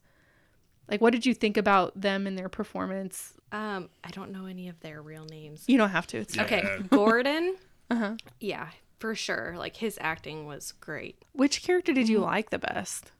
[0.88, 3.34] like what did you think about them and their performance?
[3.50, 5.64] Um, I don't know any of their real names.
[5.66, 6.18] You don't have to.
[6.18, 7.56] It's Okay, Gordon.
[7.90, 8.14] Uh-huh.
[8.40, 8.68] Yeah,
[9.00, 9.54] for sure.
[9.58, 11.22] Like his acting was great.
[11.32, 13.12] Which character did you like the best?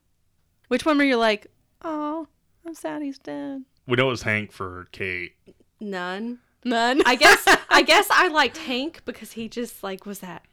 [0.68, 1.48] Which one were you like,
[1.82, 2.26] oh,
[2.64, 3.64] I'm sad he's dead?
[3.86, 5.32] We know it was Hank for Kate.
[5.80, 6.38] None.
[6.64, 7.02] None.
[7.04, 10.44] I guess I guess I liked Hank because he just like was that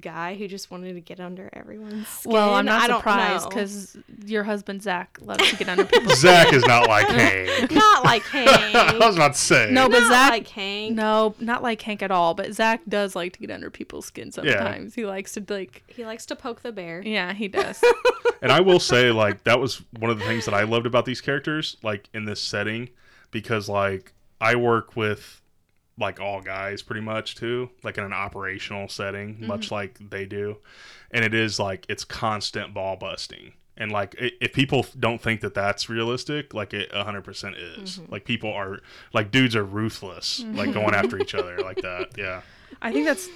[0.00, 2.32] guy who just wanted to get under everyone's skin.
[2.32, 6.18] well, I'm not I surprised because your husband Zach loves to get under people's.
[6.18, 6.30] Skin.
[6.32, 7.70] Zach is not like Hank.
[7.70, 8.48] not like Hank.
[8.74, 9.70] I was about to say.
[9.70, 10.94] No, but not Zach like Hank.
[10.94, 12.34] No, not like Hank at all.
[12.34, 14.94] But Zach does like to get under people's skin sometimes.
[14.94, 15.82] He likes to like.
[15.86, 17.02] He likes to poke the bear.
[17.02, 17.82] Yeah, he does.
[18.40, 21.04] And I will say, like, that was one of the things that I loved about
[21.04, 22.88] these characters, like, in this setting,
[23.30, 25.41] because, like, I work with,
[26.02, 29.46] like, all guys pretty much, too, like, in an operational setting, mm-hmm.
[29.46, 30.58] much like they do.
[31.10, 33.54] And it is, like, it's constant ball busting.
[33.76, 37.98] And, like, if people don't think that that's realistic, like, it 100% is.
[37.98, 38.12] Mm-hmm.
[38.12, 38.80] Like, people are,
[39.14, 40.72] like, dudes are ruthless, like, mm-hmm.
[40.72, 42.10] going after each other like that.
[42.18, 42.42] Yeah.
[42.80, 43.28] I think that's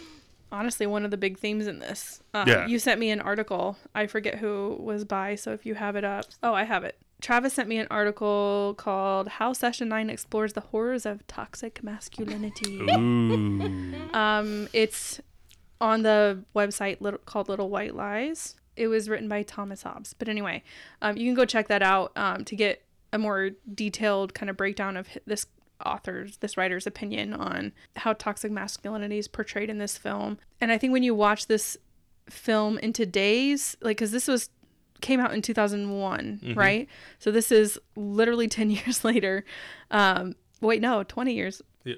[0.53, 2.23] honestly one of the big themes in this.
[2.35, 2.67] Um, Yeah.
[2.67, 3.77] You sent me an article.
[3.95, 6.27] I forget who was by, so if you have it up.
[6.43, 6.97] Oh, I have it.
[7.21, 12.81] Travis sent me an article called How Session 9 Explores the Horrors of Toxic Masculinity.
[14.13, 15.21] Um, it's
[15.81, 18.55] on the website little, called Little White Lies.
[18.77, 20.15] It was written by Thomas Hobbes.
[20.15, 20.63] But anyway,
[21.03, 24.57] um, you can go check that out um, to get a more detailed kind of
[24.57, 25.47] breakdown of this
[25.85, 30.39] author's, this writer's opinion on how toxic masculinity is portrayed in this film.
[30.61, 31.77] And I think when you watch this
[32.29, 34.51] film in today's, like, because this was
[35.01, 36.89] came out in 2001, right?
[37.19, 39.45] So this is literally 10 years later.
[39.91, 41.63] Um, wait, no, 20 years.
[41.85, 41.95] Yeah.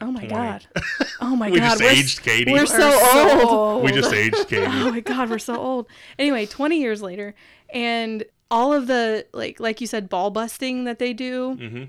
[0.00, 0.28] Oh my 20.
[0.28, 0.66] god.
[1.22, 1.78] Oh my We god.
[1.78, 2.50] just we're aged Katie.
[2.50, 3.48] We're We're so, so old.
[3.50, 3.84] old.
[3.84, 4.64] We just aged Katie.
[4.66, 5.86] Oh my god, we're so old.
[6.18, 7.34] Anyway, 20 years later
[7.68, 11.54] and all of the like like you said ball busting that they do.
[11.54, 11.84] hmm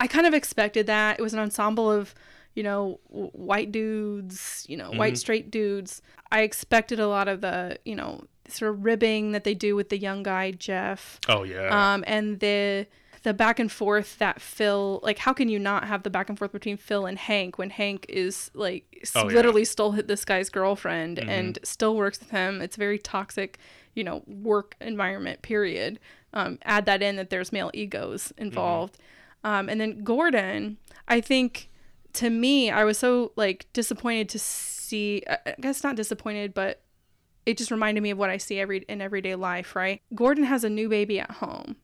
[0.00, 1.18] I kind of expected that.
[1.18, 2.14] It was an ensemble of,
[2.54, 6.00] you know, white dudes, you know, white straight dudes.
[6.30, 9.88] I expected a lot of the, you know, sort of ribbing that they do with
[9.88, 11.20] the young guy Jeff.
[11.28, 11.94] Oh, yeah.
[11.94, 12.86] um, and the
[13.24, 16.38] the back and forth that Phil like how can you not have the back and
[16.38, 18.84] forth between Phil and Hank when Hank is like
[19.16, 19.34] Oh, yeah.
[19.34, 22.62] literally stole hi- this guy's girlfriend and still works with him.
[22.62, 23.58] It's a very toxic
[23.94, 25.98] you know work environment period.
[26.32, 28.98] Um, add that in that there's male egos involved.
[29.42, 30.76] Um, and then Gordon
[31.08, 31.70] I think
[32.14, 36.82] to me I was so like disappointed to see I guess not disappointed but
[37.48, 40.02] it just reminded me of what I see every in everyday life, right?
[40.14, 41.76] Gordon has a new baby at home.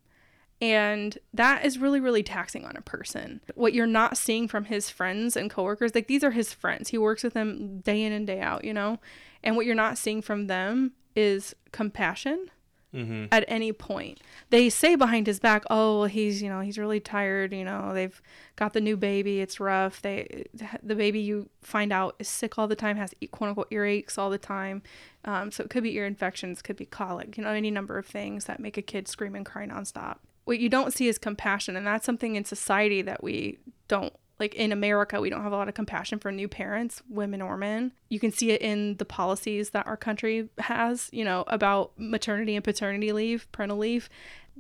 [0.61, 3.40] And that is really, really taxing on a person.
[3.55, 6.90] What you're not seeing from his friends and coworkers, like these are his friends.
[6.90, 9.00] He works with them day in and day out, you know?
[9.42, 12.50] And what you're not seeing from them is compassion
[12.94, 14.20] hmm at any point.
[14.50, 17.52] They say behind his back, "Oh, he's you know he's really tired.
[17.52, 18.21] You know they've
[18.56, 19.40] got the new baby.
[19.40, 20.00] It's rough.
[20.00, 20.46] They
[20.83, 24.31] the baby you find out is sick all the time, has quote unquote earaches all
[24.31, 24.83] the time.
[25.25, 27.37] Um, so it could be ear infections, could be colic.
[27.37, 30.18] You know any number of things that make a kid scream and cry nonstop.
[30.44, 33.58] What you don't see is compassion, and that's something in society that we
[33.88, 37.40] don't like in America, we don't have a lot of compassion for new parents, women
[37.40, 37.92] or men.
[38.08, 42.56] You can see it in the policies that our country has, you know, about maternity
[42.56, 44.08] and paternity leave, parental leave.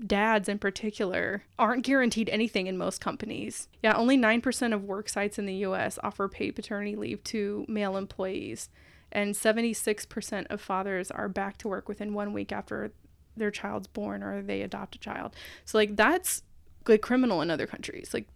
[0.06, 3.68] Dads in particular aren't guaranteed anything in most companies.
[3.82, 7.96] Yeah, only 9% of work sites in the US offer paid paternity leave to male
[7.96, 8.68] employees.
[9.10, 12.92] And 76% of fathers are back to work within one week after
[13.36, 15.34] their child's born or they adopt a child.
[15.64, 16.42] So like that's
[16.88, 18.10] like criminal in other countries.
[18.12, 18.26] Like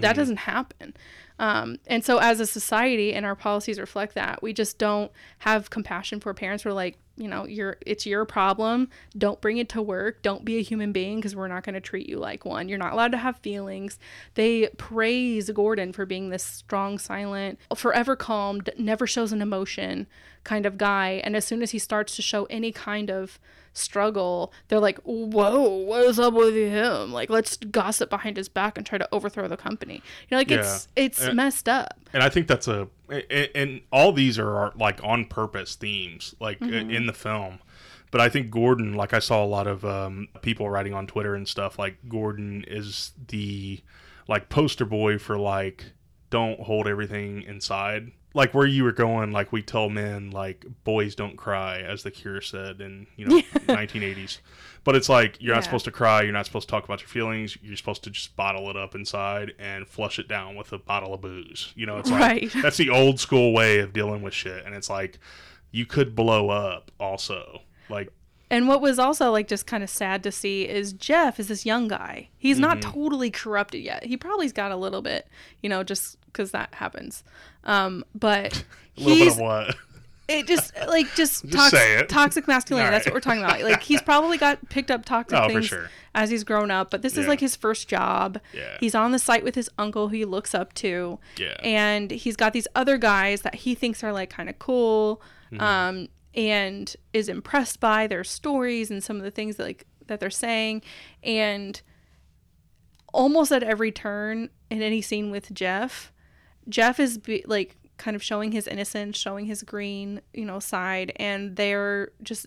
[0.00, 0.94] that doesn't happen.
[1.38, 5.70] Um, and so as a society and our policies reflect that, we just don't have
[5.70, 6.64] compassion for parents.
[6.64, 8.88] We're like, you know, you're it's your problem.
[9.16, 10.22] Don't bring it to work.
[10.22, 12.68] Don't be a human being because we're not going to treat you like one.
[12.68, 13.98] You're not allowed to have feelings.
[14.34, 20.06] They praise Gordon for being this strong, silent, forever calm, never shows an emotion
[20.44, 21.20] kind of guy.
[21.24, 23.38] And as soon as he starts to show any kind of
[23.78, 27.12] struggle, they're like, "Whoa, what is up with him?
[27.12, 29.94] Like, let's gossip behind his back and try to overthrow the company."
[30.28, 31.04] You know, like it's Yeah.
[31.04, 31.94] it's Uh, messed up.
[32.12, 36.34] and I think that's a and, and all these are, are like on purpose themes
[36.40, 36.90] like Mm-hmm.
[36.90, 37.60] in the film
[38.10, 41.34] but I think Gordon like I saw a lot of um, people writing on Twitter
[41.34, 43.80] and stuff like Gordon is the
[44.26, 45.92] like poster boy for like
[46.30, 51.14] don't hold everything inside like where you were going like we tell men like boys
[51.14, 54.38] don't cry as the cure said in you know 1980s
[54.84, 55.64] but it's like you're not Yeah.
[55.64, 58.36] supposed to cry you're not supposed to talk about your feelings you're supposed to just
[58.36, 61.96] bottle it up inside and flush it down with a bottle of booze you know
[61.98, 62.52] it's like Right.
[62.62, 65.18] that's the old school way of dealing with shit and it's like
[65.70, 68.10] you could blow up also like
[68.50, 71.64] And what was also like just kind of sad to see is Jeff is this
[71.66, 72.28] young guy.
[72.36, 72.90] He's not mm-hmm.
[72.92, 74.04] totally corrupted yet.
[74.04, 75.26] He probably's got a little bit,
[75.62, 77.24] you know, just because that happens.
[77.64, 78.64] Um, but
[78.96, 79.76] a little bit he's of what
[80.28, 82.08] it just like just, Just say it.
[82.08, 82.86] toxic masculinity.
[82.86, 83.62] All That's what we're talking about.
[83.62, 85.90] Like he's probably got picked up toxic Oh, things sure.
[86.14, 86.90] as he's grown up.
[86.90, 88.38] But this is like his first job.
[88.52, 88.76] Yeah.
[88.78, 91.18] He's on the site with his uncle who he looks up to.
[91.38, 91.56] Yeah.
[91.62, 95.22] And he's got these other guys that he thinks are like kind of cool.
[95.50, 95.62] Mm-hmm.
[95.62, 100.20] Um, and is impressed by their stories and some of the things that like that
[100.20, 100.82] they're saying.
[101.22, 101.80] And
[103.14, 106.12] almost at every turn in any scene with Jeff,
[106.68, 111.12] Jeff is be, like kind of showing his innocence, showing his green, you know, side,
[111.16, 112.46] and they're just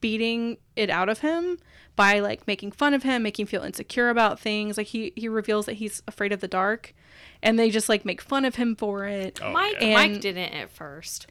[0.00, 1.58] beating it out of him
[1.96, 4.76] by like making fun of him, making him feel insecure about things.
[4.76, 6.94] Like he he reveals that he's afraid of the dark,
[7.42, 9.40] and they just like make fun of him for it.
[9.42, 9.94] Oh, Mike yeah.
[9.94, 11.26] Mike didn't at first.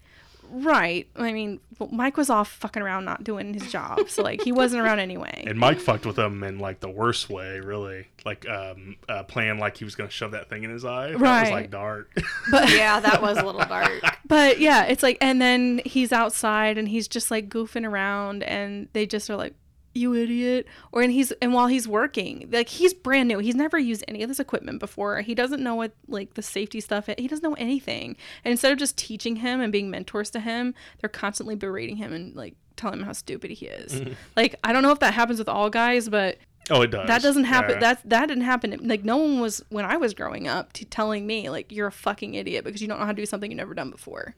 [0.49, 1.07] Right.
[1.15, 4.51] I mean, well, Mike was off fucking around, not doing his job, so like he
[4.51, 5.43] wasn't around anyway.
[5.47, 9.57] and Mike fucked with him in like the worst way really like um uh, playing
[9.59, 11.51] like he was gonna shove that thing in his eye that was Right.
[11.51, 12.09] like dark
[12.51, 13.91] But Yeah, that was a little dark.
[14.27, 18.87] But yeah, it's like, and then he's outside and he's just like goofing around, and
[18.93, 19.53] they just are like,
[19.93, 23.77] "You idiot!" Or and he's and while he's working, like he's brand new, he's never
[23.77, 25.21] used any of this equipment before.
[25.21, 27.09] He doesn't know what like the safety stuff.
[27.17, 28.15] He doesn't know anything.
[28.43, 32.13] And instead of just teaching him and being mentors to him, they're constantly berating him
[32.13, 33.93] and like telling him how stupid he is.
[33.93, 34.13] Mm-hmm.
[34.35, 36.37] Like I don't know if that happens with all guys, but
[36.69, 37.75] oh it does that doesn't happen.
[37.75, 37.79] Yeah.
[37.79, 38.77] That's that didn't happen.
[38.83, 41.91] Like no one was when I was growing up t- telling me like you're a
[41.91, 44.35] fucking idiot because you don't know how to do something you've never done before.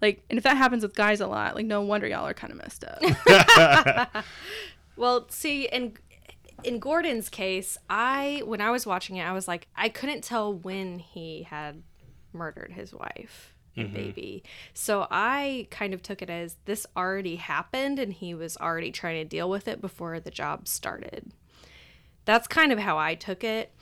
[0.00, 2.52] Like, and if that happens with guys a lot, like no wonder y'all are kind
[2.52, 4.24] of messed up.
[4.98, 5.96] Well, see, in
[6.64, 10.52] in Gordon's case, I when I was watching it, I was like, I couldn't tell
[10.52, 11.82] when he had
[12.32, 14.42] murdered his wife and baby.
[14.74, 19.22] So I kind of took it as this already happened and he was already trying
[19.22, 21.32] to deal with it before the job started.
[22.24, 23.72] That's kind of how I took it.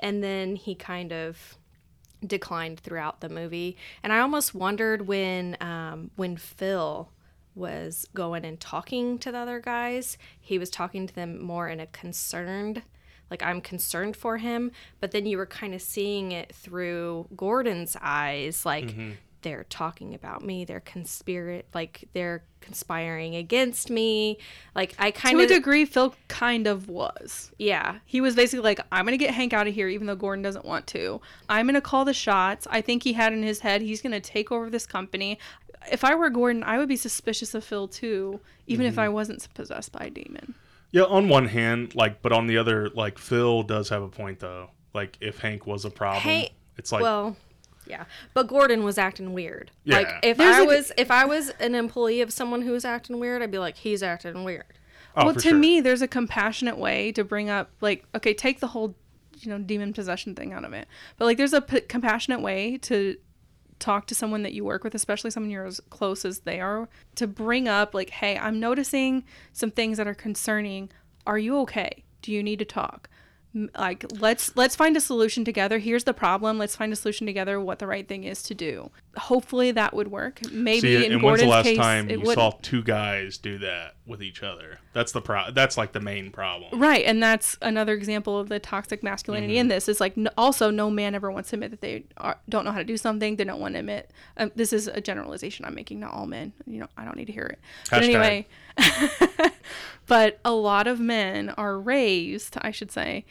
[0.00, 1.56] And then he kind of
[2.26, 3.76] declined throughout the movie.
[4.02, 7.10] And I almost wondered when um, when Phil
[7.54, 11.80] was going and talking to the other guys, he was talking to them more in
[11.80, 12.82] a concerned,
[13.30, 14.72] like I'm concerned for him.
[15.00, 19.12] But then you were kind of seeing it through Gordon's eyes, like mm-hmm.
[19.42, 24.38] they're talking about me, they're conspirate, like they're conspiring against me.
[24.74, 27.52] Like I kind of to a degree, Phil kind of was.
[27.58, 30.16] yeah, He was basically like, I'm going to get Hank out of here, even though
[30.16, 31.20] Gordon doesn't want to.
[31.48, 32.66] I'm going to call the shots.
[32.70, 35.38] I think he had in his head he's going to take over this company.
[35.90, 39.00] If I were Gordon, I would be suspicious of Phil too, even if mm-hmm.
[39.00, 40.54] I wasn't possessed by a demon.
[40.92, 44.38] yeah on one hand like but on the other like Phil does have a point
[44.40, 47.36] though like if Hank was a problem Hey, it's like well,
[47.86, 49.70] yeah, but Gordon was acting weird.
[49.84, 49.98] Yeah.
[49.98, 52.84] Like if There's I a- was if I was an employee of someone who was
[52.84, 54.64] acting weird, I'd be like, he's acting weird.
[55.16, 55.54] oh, well, to sure.
[55.54, 58.94] me, there's a compassionate way to bring up, like, okay, take the whole,
[59.40, 60.88] you know, demon possession thing out of it.
[61.18, 63.16] But, like, there's a p- compassionate way to
[63.84, 66.88] talk to someone that you work with, especially someone you're as close as they are,
[67.16, 70.90] to bring up, like, hey, I'm noticing some things that are concerning.
[71.26, 72.02] Are you okay?
[72.22, 73.10] Do you need to talk?
[73.78, 75.78] Like let's let's find a solution together.
[75.78, 76.58] Here's the problem.
[76.58, 77.60] Let's find a solution together.
[77.60, 78.90] What the right thing is to do.
[79.16, 80.40] Hopefully that would work.
[80.50, 83.58] Maybe See, in and when's the last case, time you would saw two guys do
[83.58, 84.80] that with each other?
[84.92, 85.52] That's the pro.
[85.52, 86.80] That's like the main problem.
[86.80, 89.60] Right, and that's another example of the toxic masculinity Mm-hmm.
[89.60, 89.88] in this.
[89.88, 92.72] Is like n- also no man ever wants to admit that they are, don't know
[92.72, 93.36] how to do something.
[93.36, 94.10] They don't want to admit.
[94.36, 96.00] Um, this is a generalization I'm making.
[96.00, 96.52] Not all men.
[96.66, 97.60] You know, I don't need to hear it.
[97.88, 98.48] But anyway,
[100.06, 103.24] but a lot of men are raised, I should say,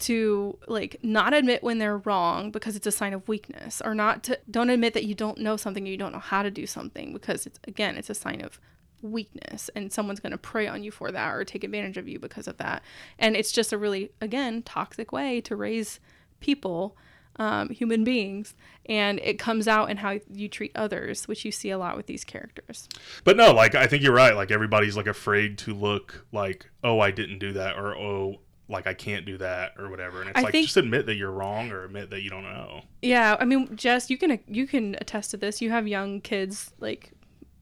[0.00, 4.22] to like not admit when they're wrong because it's a sign of weakness, or not
[4.24, 7.12] to don't admit that you don't know something, you don't know how to do something
[7.12, 8.60] because it's again it's a sign of
[9.02, 12.18] weakness and someone's going to prey on you for that or take advantage of you
[12.18, 12.82] because of that
[13.18, 16.00] and it's just a really again toxic way to raise
[16.40, 16.96] people
[17.38, 18.54] um, human beings
[18.86, 22.06] and it comes out in how you treat others which you see a lot with
[22.06, 22.88] these characters
[23.24, 24.34] But no, like I think you're right.
[24.34, 28.36] Like everybody's like afraid to look like, oh, I didn't do that, or oh,
[28.68, 30.20] like I can't do that, or whatever.
[30.20, 32.42] And it's I like think- just admit that you're wrong, or admit that you don't
[32.42, 32.82] know.
[33.02, 35.60] Yeah, I mean, Jess, you can you can attest to this.
[35.62, 37.12] You have young kids, like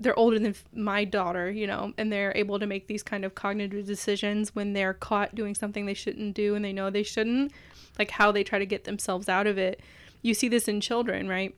[0.01, 3.35] they're older than my daughter, you know, and they're able to make these kind of
[3.37, 7.53] cognitive decisions when they're caught doing something they shouldn't do and they know they shouldn't,
[7.99, 9.81] like how they try to get themselves out of it.
[10.21, 11.55] You see this in children, right?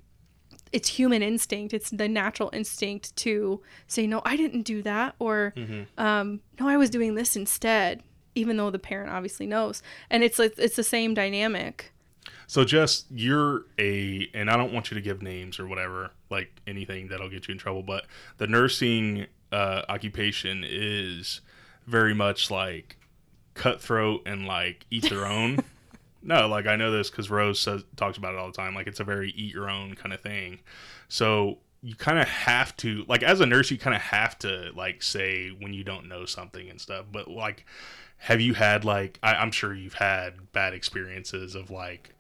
[0.73, 1.73] It's human instinct.
[1.73, 5.55] It's the natural instinct to say, "No, I didn't do that," or
[5.97, 8.03] um, "No, I was doing this instead,"
[8.37, 9.83] even though the parent obviously knows.
[10.11, 11.93] And it's like it's the same dynamic.
[12.47, 16.61] So Jess, you're a, and I don't want you to give names or whatever, like
[16.67, 17.83] anything that'll get you in trouble.
[17.83, 18.07] But
[18.39, 21.41] the nursing uh, occupation is
[21.87, 22.97] very much like
[23.55, 25.59] cutthroat and like eat their own.
[26.23, 28.75] no, like I know this because Rose says talks about it all the time.
[28.75, 30.61] Like it's a very eat your own kind of thing.
[31.09, 34.71] So you kind of have to, like as a nurse, you kind of have to
[34.77, 37.07] like say when you don't know something and stuff.
[37.11, 37.65] But like,
[38.19, 42.15] have you had like I, I'm sure you've had bad experiences of like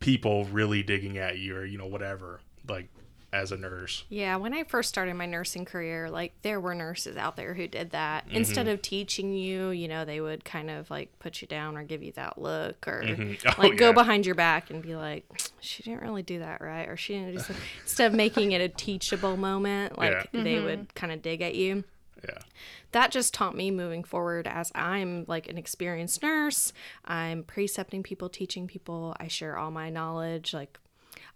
[0.00, 2.88] people really digging at you or you know whatever like
[3.32, 7.16] as a nurse Yeah, when I first started my nursing career, like there were nurses
[7.16, 8.26] out there who did that.
[8.26, 8.36] Mm-hmm.
[8.36, 11.82] Instead of teaching you, you know, they would kind of like put you down or
[11.82, 13.34] give you that look or mm-hmm.
[13.48, 15.26] Oh, like go behind your back and be like,
[15.60, 17.64] she didn't really do that right or she didn't do something.
[17.82, 20.42] Instead of making it a teachable moment, like Yeah.
[20.42, 20.64] they mm-hmm.
[20.64, 21.84] would kind of dig at you
[22.24, 22.38] yeah
[22.92, 26.72] that just taught me moving forward as I'm like an experienced nurse.
[27.04, 29.14] I'm precepting people, teaching people.
[29.20, 30.54] I share all my knowledge.
[30.54, 30.78] Like,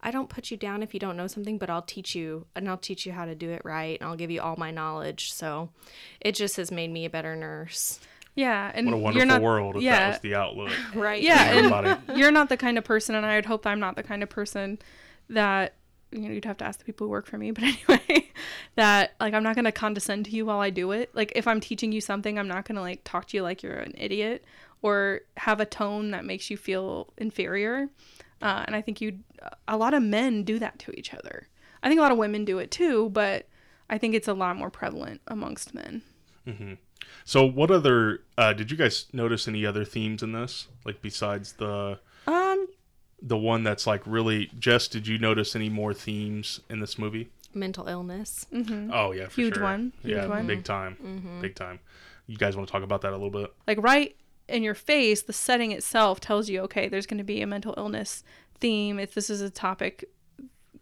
[0.03, 2.69] I don't put you down if you don't know something, but I'll teach you and
[2.69, 5.33] I'll teach you how to do it right and I'll give you all my knowledge.
[5.33, 5.71] So
[6.21, 8.01] it just has made me a better nurse.
[8.35, 11.23] Yeah, and what a you're wonderful not, world if yeah, that was the outlook Right.
[11.23, 14.03] yeah, and you're not the kind of person, and I would hope I'm not the
[14.03, 14.79] kind of person
[15.29, 15.75] that
[16.13, 17.51] you know you'd have to ask the people who work for me.
[17.55, 18.31] But anyway,
[18.77, 21.11] that like I'm not gonna condescend to you while I do it.
[21.15, 23.75] Like if I'm teaching you something, I'm not gonna like talk to you like you're
[23.79, 24.45] an idiot
[24.83, 27.89] or have a tone that makes you feel inferior.
[28.41, 29.21] Uh, and I think you,
[29.69, 31.47] a lot of men do that to each other.
[31.83, 33.49] I think a lot of women do it too, but
[33.89, 36.03] I think it's a lot more prevalent amongst men.
[37.25, 41.55] so what other uh did you guys notice any other themes in this like besides
[41.55, 41.99] the
[43.25, 47.31] the one that's like really jess did you notice any more themes in this movie?
[47.55, 48.47] Mental illness.
[48.53, 48.91] Mm-hmm.
[48.93, 49.63] oh yeah for Huge sure.
[49.63, 50.47] one, huge yeah one.
[50.47, 50.97] big time.
[51.03, 51.41] Mm-hmm.
[51.41, 51.79] Big time.
[52.27, 53.53] You guys want to talk about that a little bit?
[53.67, 54.17] Like right
[54.49, 57.75] in your face the setting itself tells you okay there's going to be a mental
[57.77, 58.25] illness
[58.59, 60.05] theme if this is a topic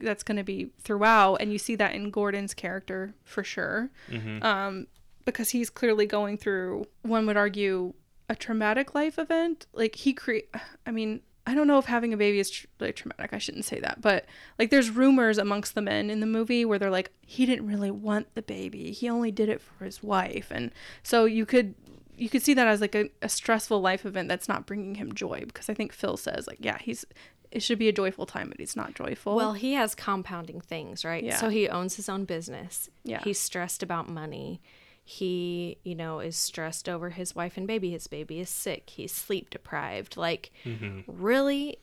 [0.01, 3.91] that's going to be throughout and you see that in gordon's character for sure.
[4.11, 4.43] Mm-hmm.
[4.43, 4.86] Um,
[5.26, 7.93] because he's clearly going through one would argue
[8.30, 9.66] a traumatic life event.
[9.74, 10.49] Like he create
[10.86, 13.64] i mean i don't know if having a baby is tr- like traumatic i shouldn't
[13.64, 14.26] say that but
[14.59, 17.91] like there's rumors amongst the men in the movie where they're like he didn't really
[17.91, 20.70] want the baby he only did it for his wife and
[21.03, 21.74] so you could
[22.16, 25.14] you could see that as like a, a stressful life event that's not bringing him
[25.14, 27.05] joy because i think phil says like yeah he's
[27.51, 31.05] it should be a joyful time but he's not joyful Well, he has compounding things,
[31.05, 31.24] right?
[31.24, 31.34] Yeah.
[31.36, 32.88] So he owns his own business.
[33.03, 33.20] Yeah.
[33.24, 34.61] He's stressed about money.
[35.18, 37.90] He, you know, is stressed over his wife and baby.
[37.90, 38.90] His baby is sick.
[38.90, 40.16] He's sleep deprived.
[40.16, 41.00] Like, mm-hmm.
[41.06, 41.78] really,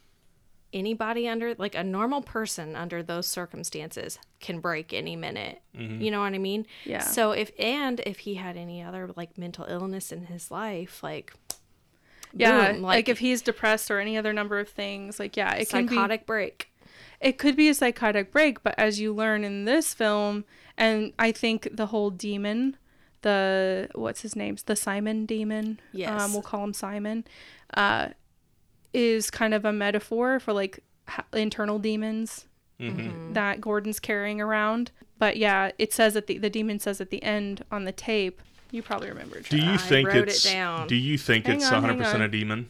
[0.71, 5.61] anybody under, like a normal person under those circumstances can break any minute.
[5.75, 6.01] Mm-hmm.
[6.01, 6.65] You know what I mean?
[6.85, 7.01] Yeah.
[7.01, 11.33] So if, and if he had any other like mental illness in his life, like,
[12.33, 15.69] yeah boom, like, if he's depressed or any other number of things like yeah it
[15.69, 16.69] can be psychotic break.
[17.19, 20.45] it could be a psychotic break, but as you learn in this film,
[20.77, 22.77] and I think the whole demon,
[23.21, 26.21] the what's his name's the Simon demon, Yes.
[26.21, 27.25] um, we'll call him Simon,
[27.73, 28.09] uh,
[28.93, 32.45] is kind of a metaphor for like ha- internal demons
[32.79, 34.91] that Gordon's carrying around.
[35.17, 38.41] But yeah, it says at the the demon says at the end on the tape.
[38.69, 39.39] You probably remember.
[39.41, 40.87] do you think wrote it it's down.
[40.87, 42.69] do you think Hang it's on, 100% a demon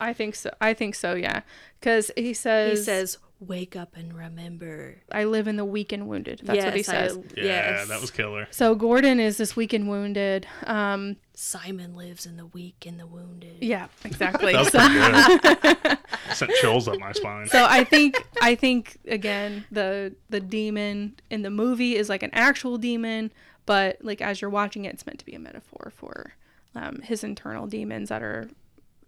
[0.00, 0.50] I think so.
[0.62, 1.14] I think so.
[1.14, 1.42] Yeah,
[1.78, 5.90] because he says He says, says, "Wake up and remember." "I live in the weak
[5.92, 7.18] and wounded." That's what he Yes, I- says.
[7.36, 7.88] Yeah, yes.
[7.88, 8.46] that was killer.
[8.50, 10.46] So Gordon is this weak and wounded.
[10.64, 13.56] Um, Simon lives in the weak and the wounded.
[13.62, 14.52] yeah, exactly.
[14.52, 15.98] That was So- good.
[16.36, 17.46] Sent chills up my spine.
[17.46, 22.30] so I think I think again the the demon in the movie is like an
[22.32, 23.32] actual demon,
[23.66, 26.32] but like as you're watching it, it's meant to be a metaphor for
[26.76, 28.48] um, his internal demons that are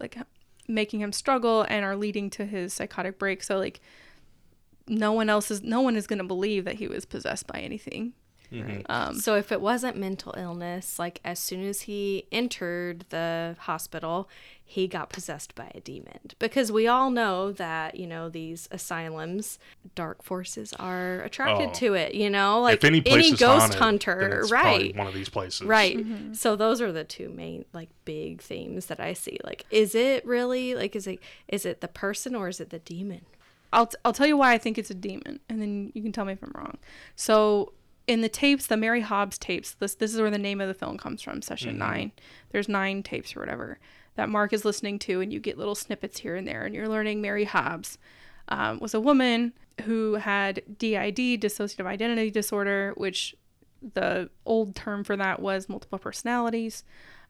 [0.00, 0.16] like
[0.66, 3.42] making him struggle and are leading to his psychotic break.
[3.42, 3.80] So like
[4.88, 8.12] no one else is no one is gonna believe that he was possessed by anything.
[8.90, 14.28] Um, So if it wasn't mental illness, like as soon as he entered the hospital,
[14.62, 16.18] he got possessed by a demon.
[16.38, 19.58] Because we all know that, you know, these asylums,
[19.94, 21.74] dark forces are attracted Oh.
[21.76, 22.60] to it, you know?
[22.60, 24.94] Like if any place is ghost haunted, hunter, then it's right.
[24.96, 25.62] one of these places.
[25.62, 26.04] Right.
[26.34, 29.38] So those are the two main like big themes that I see.
[29.44, 32.80] Like is it really like is it is it the person or is it the
[32.80, 33.22] demon?
[33.72, 36.12] I'll, t- I'll tell you why I think it's a demon, and then you can
[36.12, 36.78] tell me if I'm wrong.
[37.16, 37.72] So,
[38.06, 40.74] in the tapes, the Mary Hobbs tapes, this this is where the name of the
[40.74, 42.12] film comes from, session nine.
[42.50, 43.78] There's nine tapes or whatever
[44.16, 46.88] that Mark is listening to, and you get little snippets here and there, and you're
[46.88, 47.98] learning Mary Hobbs
[48.48, 49.52] um, was a woman
[49.84, 53.34] who had DID, dissociative identity disorder, which
[53.94, 56.84] the old term for that was multiple personalities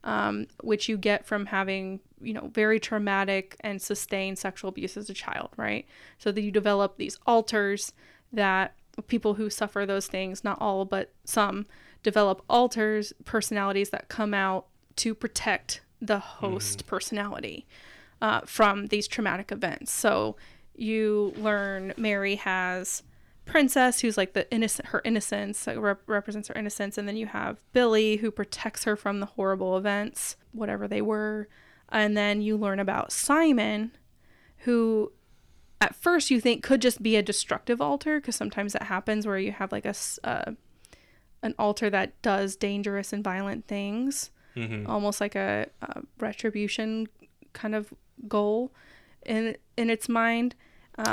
[0.04, 5.08] um, which you get from having, you know, very traumatic and sustained sexual abuse as
[5.08, 5.86] a child, right?
[6.18, 7.92] So that you develop these alters
[8.32, 8.74] that
[9.06, 11.66] people who suffer those things, not all, but some,
[12.02, 17.66] develop alters, personalities that come out to protect the host personality
[18.20, 19.92] uh, from these traumatic events.
[19.92, 20.36] So
[20.74, 23.02] you learn Mary has
[23.52, 27.26] princess who's like the innocent her innocence like, rep- represents her innocence and then you
[27.26, 31.48] have billy who protects her from the horrible events whatever they were
[31.90, 33.92] and then you learn about simon
[34.58, 35.12] who
[35.80, 39.38] at first you think could just be a destructive alter because sometimes that happens where
[39.38, 39.94] you have like a
[40.24, 40.52] uh,
[41.42, 44.30] an alter that does dangerous and violent things
[44.86, 47.06] almost like a, a retribution
[47.52, 47.92] kind of
[48.28, 48.72] goal
[49.26, 50.54] in in its mind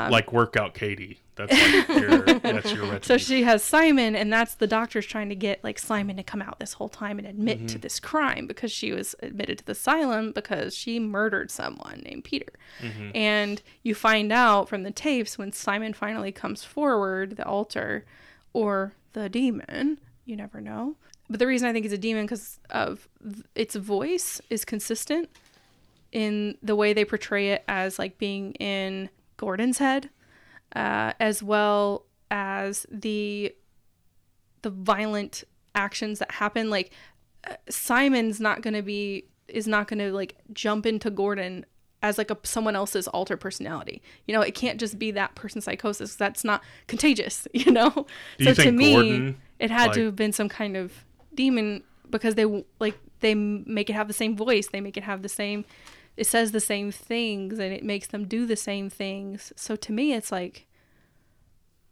[0.10, 1.20] like workout Katie.
[1.40, 5.36] That's like your that's your So she has Simon, and that's the doctor's trying to
[5.36, 7.80] get like Simon to come out this whole time and admit to mm-hmm.
[7.80, 12.52] this crime because she was admitted to the asylum because she murdered someone named Peter.
[12.82, 13.12] Mm-hmm.
[13.16, 18.06] And you find out from the tapes when Simon finally comes forward, the alter
[18.52, 20.98] or the demon, you never know.
[21.30, 23.08] But the reason I think it's a demon because of
[23.56, 25.30] its voice is consistent
[26.12, 30.10] in the way they portray it as like being in Gordon's head
[30.76, 33.53] uh, as well as the
[34.61, 35.43] the violent
[35.76, 36.70] actions that happen.
[36.70, 36.91] Like
[37.47, 41.65] uh, simon's not going to be is not going to like jump into gordon
[42.03, 44.01] as like a someone else's alter personality.
[44.26, 46.15] You know it can't just be that person's psychosis.
[46.15, 48.05] That's not contagious you know?
[48.38, 50.93] Do so you to me Gordon, it had to have been some kind of
[51.34, 52.45] demon because they
[52.80, 54.67] like they make it have the same voice.
[54.67, 55.65] They make it have the same
[56.20, 59.91] it says the same things and it makes them do the same things so to
[59.91, 60.67] me it's like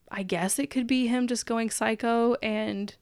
[0.10, 2.96] I guess it could be him just going psycho and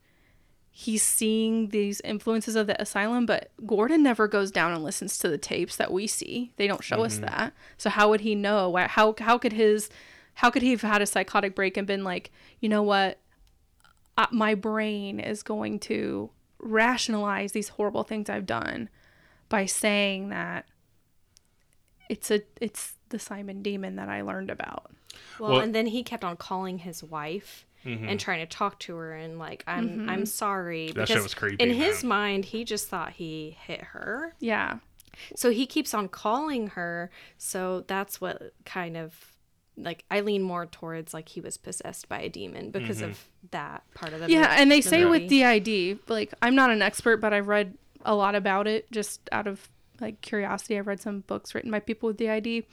[0.71, 5.29] he's seeing these influences of the asylum, but Gordon never goes down and listens to
[5.29, 6.51] the tapes that we see.
[6.57, 7.53] They don't show us that.
[7.77, 8.75] So how would he know?
[8.75, 9.89] How how could his
[10.35, 13.19] how could he have had a psychotic break and been like, you know what?
[14.17, 18.89] Uh, my brain is going to rationalize these horrible things I've done
[19.47, 20.65] by saying that
[22.09, 24.91] it's a it's the Simon demon that I learned about.
[25.39, 28.07] Well, Well- and then he kept on calling his wife mm-hmm.
[28.07, 30.09] and trying to talk to her and like I'm mm-hmm.
[30.09, 34.35] I'm sorry That shit was creepy, in his mind he just thought he hit her.
[34.39, 34.79] Yeah.
[35.35, 37.09] So he keeps on calling her.
[37.37, 39.31] So that's what kind of
[39.77, 43.11] like I lean more towards like he was possessed by a demon because mm-hmm.
[43.11, 45.29] of that part of the Yeah, mo- and they the say with.
[45.29, 49.47] DID, like I'm not an expert, but I've read a lot about it just out
[49.47, 49.69] of
[49.99, 50.77] like curiosity.
[50.77, 52.65] I've read some books written by people with DID,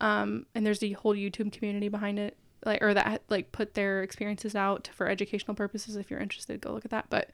[0.00, 4.02] um, and there's a whole YouTube community behind it, like or that like put their
[4.02, 5.96] experiences out for educational purposes.
[5.96, 7.06] If you're interested, go look at that.
[7.10, 7.30] But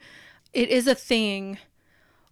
[0.53, 1.57] it is a thing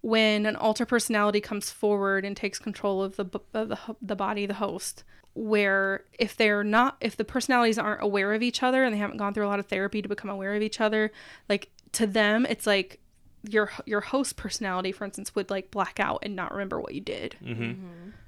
[0.02, 4.46] when an alter personality comes forward and takes control of the of the, the body,
[4.46, 8.94] the host, where if they're not if the personalities aren't aware of each other and
[8.94, 11.12] they haven't gone through a lot of therapy to become aware of each other,
[11.50, 13.00] like to them it's like
[13.48, 17.02] your your host personality, for instance, would like black out and not remember what you
[17.02, 17.36] did.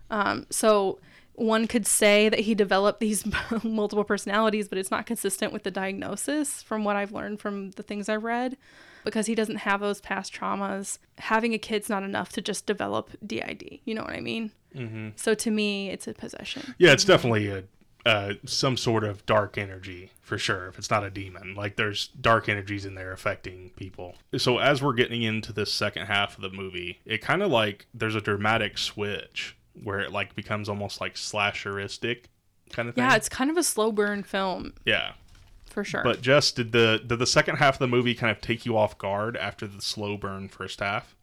[0.09, 0.99] Um, so
[1.34, 3.26] one could say that he developed these
[3.63, 7.84] multiple personalities, but it's not consistent with the diagnosis from what I've learned from the
[7.84, 8.55] things I've read.
[9.03, 10.97] because he doesn't have those past traumas.
[11.20, 13.80] Having a kid's not enough to just develop DID.
[13.86, 14.51] You know what I mean?
[14.76, 15.09] Mm-hmm.
[15.16, 16.74] So to me, it's a possession.
[16.78, 17.63] Yeah, it's definitely a
[18.06, 20.68] uh, some sort of dark energy for sure.
[20.68, 24.16] If it's not a demon, like there's dark energies in there affecting people.
[24.38, 27.88] So as we're getting into this second half of the movie, it kind of like
[27.93, 32.26] there's a dramatic switch where it like becomes almost like slasheristic
[32.72, 33.03] kind of thing.
[33.03, 35.14] Yeah, it's kind of a slow burn film yeah.
[35.66, 36.03] for sure.
[36.03, 38.78] But just did the did the second half of the movie kind of take you
[38.78, 41.16] off guard after the slow burn first half?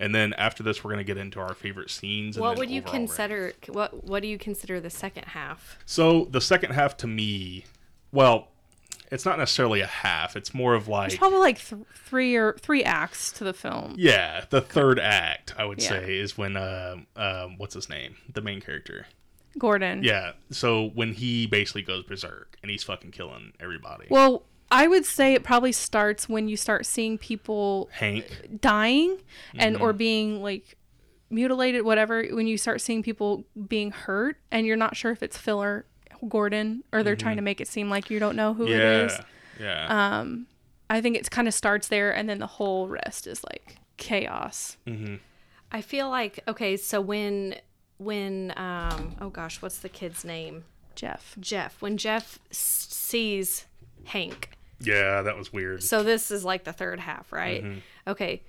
[0.00, 2.38] And then after this, we're gonna get into our favorite scenes.
[2.38, 3.52] What would you consider?
[3.68, 5.78] What What do you consider the second half?
[5.86, 7.66] So the second half to me,
[8.10, 8.48] well,
[9.12, 10.36] it's not necessarily a half.
[10.36, 13.94] It's more of like There's probably like th- three or three acts to the film.
[13.98, 15.88] yeah, the third act I would Yeah.
[15.90, 19.06] say is when um um what's his name, the main character.
[19.58, 20.02] Gordon.
[20.04, 24.06] Yeah, so when he basically goes berserk and he's fucking killing everybody.
[24.08, 29.18] Well, I would say it probably starts when you start seeing people Hank, dying
[29.54, 29.84] and Mm-hmm.
[29.84, 30.76] or being like
[31.28, 35.36] mutilated whatever when you start seeing people being hurt and you're not sure if it's
[35.36, 35.84] Phil or
[36.28, 39.12] Gordon or they're trying to make it seem like you don't know who it is.
[39.12, 39.62] Mm-hmm.
[39.62, 40.24] yeah, yeah,
[40.88, 44.76] I think it kind of starts there and then the whole rest is like chaos.
[45.72, 47.56] I feel like okay, so when
[47.98, 50.64] when um oh gosh, what's the kid's name?
[50.96, 51.36] Jeff.
[51.40, 51.80] Jeff.
[51.80, 53.66] When Jeff s- sees
[54.04, 54.50] Hank.
[54.80, 55.22] Yeah.
[55.22, 55.82] That was weird.
[55.82, 57.62] So this is like the third half, right?
[57.62, 57.78] Mm-hmm.
[58.08, 58.42] Okay.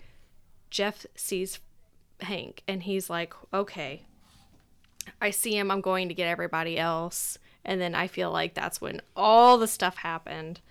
[0.69, 1.59] Jeff sees
[2.21, 4.03] Hank and he's like, "Okay.
[5.21, 5.71] I see him.
[5.71, 9.67] I'm going to get everybody else." And then I feel like that's when all the
[9.67, 10.61] stuff happened.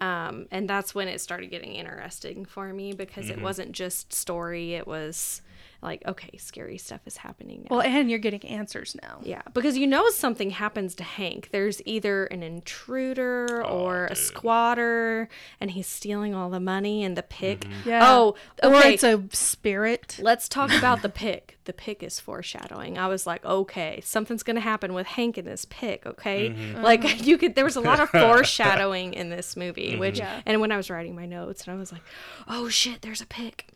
[0.00, 3.40] Um, and that's when it started getting interesting for me because Mm-hmm.
[3.40, 5.42] it wasn't just story, it was
[5.80, 7.76] like, okay, scary stuff is happening now.
[7.76, 9.20] Well, and you're getting answers now.
[9.22, 11.50] Yeah, because you know something happens to Hank.
[11.52, 15.28] There's either an intruder Oh, or a squatter,
[15.60, 17.60] and he's stealing all the money and the pick.
[17.60, 17.88] Mm-hmm.
[17.88, 18.00] Yeah.
[18.02, 18.88] Oh, okay.
[18.88, 20.18] Or it's a spirit.
[20.20, 21.58] Let's talk about the pick.
[21.64, 22.96] The pick is foreshadowing.
[22.98, 26.06] I was like, okay, something's gonna happen with Hank in this pick.
[26.06, 26.82] Okay, Mm-hmm.
[26.82, 27.54] like you could.
[27.54, 30.00] There was a lot of foreshadowing in this movie, Mm-hmm.
[30.00, 30.40] which Yeah.
[30.46, 32.02] and when I was writing my notes, and I was like,
[32.48, 33.66] oh shit, there's a pick.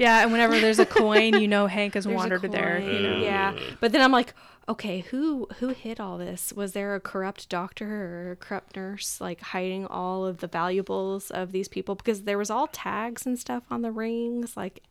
[0.00, 2.80] Yeah, and whenever there's a coin, you know Hank has There's wandered there.
[2.80, 3.16] You know?
[3.18, 4.32] Yeah, but then I'm like,
[4.66, 6.54] okay, who who hid all this?
[6.54, 11.30] Was there a corrupt doctor or a corrupt nurse like hiding all of the valuables
[11.30, 11.94] of these people?
[11.94, 14.82] Because there was all tags and stuff on the rings, like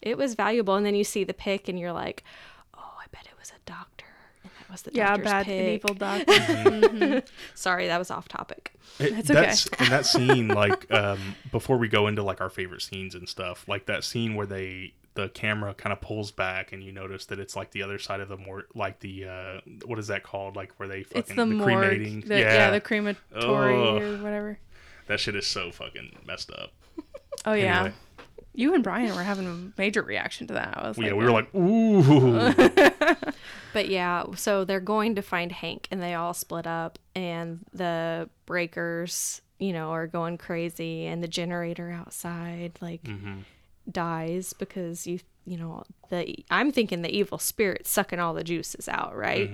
[0.00, 0.74] it was valuable.
[0.74, 2.24] And then you see the pick, and you're like,
[2.74, 3.95] oh, I bet it was a doctor, and that
[4.70, 5.58] was the Yeah, doctor's bad pick.
[5.60, 7.22] and evil doctor.
[7.54, 8.72] Sorry, that was off topic.
[8.98, 9.40] It- That's okay.
[9.40, 13.28] that's in that scene like um before we go into like our favorite scenes and
[13.28, 17.26] stuff like that scene where they the camera kind of pulls back and you notice
[17.26, 20.22] that it's like the other side of the more like the uh what is that
[20.22, 22.24] called like where they fucking it's the, morgue.
[22.26, 22.70] The, yeah.
[22.70, 24.02] the crematory Ugh.
[24.02, 24.58] or whatever.
[25.08, 26.72] that shit is so fucking messed up
[27.44, 27.80] Oh yeah.
[27.80, 27.94] Anyway.
[28.56, 30.76] You and Brian were having a major reaction to that.
[30.76, 33.30] I was yeah like, we were like ooh.
[33.72, 38.30] But yeah, so they're going to find Hank and they all split up and the
[38.46, 43.06] breakers, you know, are going crazy and the generator outside like
[43.90, 48.88] dies because you you know, the I'm thinking the evil spirit sucking all the juices
[48.88, 49.50] out, right?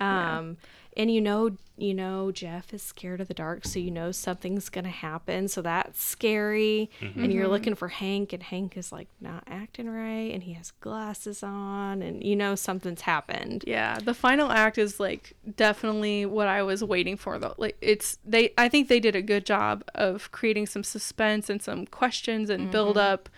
[0.00, 0.56] Um
[0.96, 4.68] and you know you know Jeff is scared of the dark, so you know something's
[4.68, 5.48] gonna happen.
[5.48, 6.90] So that's scary.
[7.00, 10.70] And you're looking for Hank and Hank is like not acting right and he has
[10.70, 13.64] glasses on and you know something's happened.
[13.66, 17.54] Yeah, the final act is like definitely what I was waiting for though.
[17.58, 21.60] Like it's they I think they did a good job of creating some suspense and
[21.60, 23.28] some questions and build up.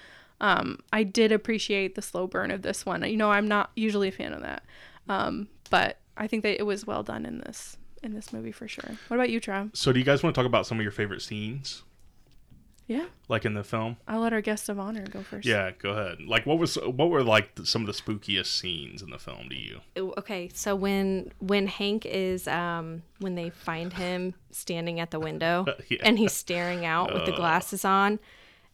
[0.43, 3.03] Um I did appreciate the slow burn of this one.
[3.09, 4.63] You know, I'm not usually a fan of that.
[5.09, 8.69] Um but I think that it was well done in this in this movie for
[8.69, 8.91] sure.
[9.09, 9.77] What about you, Trav?
[9.77, 11.83] so do you guys want to talk about some of your favorite scenes
[12.87, 13.07] Yeah.
[13.29, 15.47] like in the film I'll let our guest of honor go first.
[15.47, 19.11] yeah go ahead like what was what were like some of the spookiest scenes in
[19.11, 24.35] the film to you okay so when when hank is um when they find him
[24.53, 25.99] standing at the window Yeah.
[26.05, 28.21] and he's staring out with the glasses on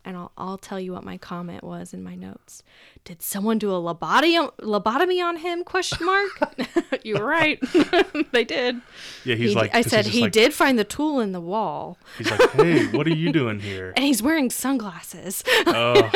[0.04, 2.62] and I'll, I'll tell you what my comment was in my notes
[3.04, 6.54] did someone do a lobotomy lobotomy on him question mark
[7.04, 7.58] you were right.
[8.32, 8.80] they did.
[9.24, 11.98] yeah he's He- like i said he like- did find the tool in the wall
[12.18, 16.10] he's like hey what are you doing here and he's wearing sunglasses oh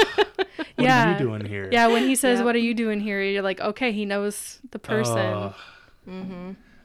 [0.77, 1.09] what yeah.
[1.09, 2.45] are you doing here Yeah, when he says, Yep.
[2.45, 5.55] "What are you doing here?" You're like, "Okay, he knows the person."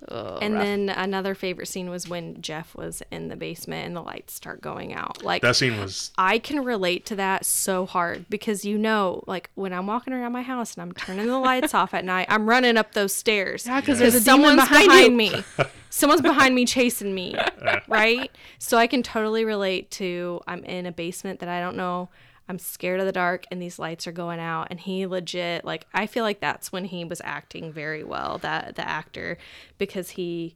[0.07, 0.17] Ugh.
[0.33, 0.63] Oh, And rough.
[0.63, 4.59] then another favorite scene was when Jeff was in the basement and the lights start
[4.61, 5.23] going out.
[5.23, 9.49] Like That scene was I can relate to that so hard because you know, like
[9.55, 12.49] when I'm walking around my house and I'm turning the lights off at night, I'm
[12.49, 13.65] running up those stairs.
[13.67, 15.43] Yeah, 'cause there's a someone's demon behind me.
[15.93, 17.35] Someone's behind me chasing me,
[17.89, 18.31] right?
[18.59, 22.07] So I can totally relate to I'm in a basement that I don't know.
[22.51, 25.87] I'm scared of the dark and these lights are going out and he legit like
[25.93, 29.37] I feel like that's when he was acting very well that the actor
[29.77, 30.55] because he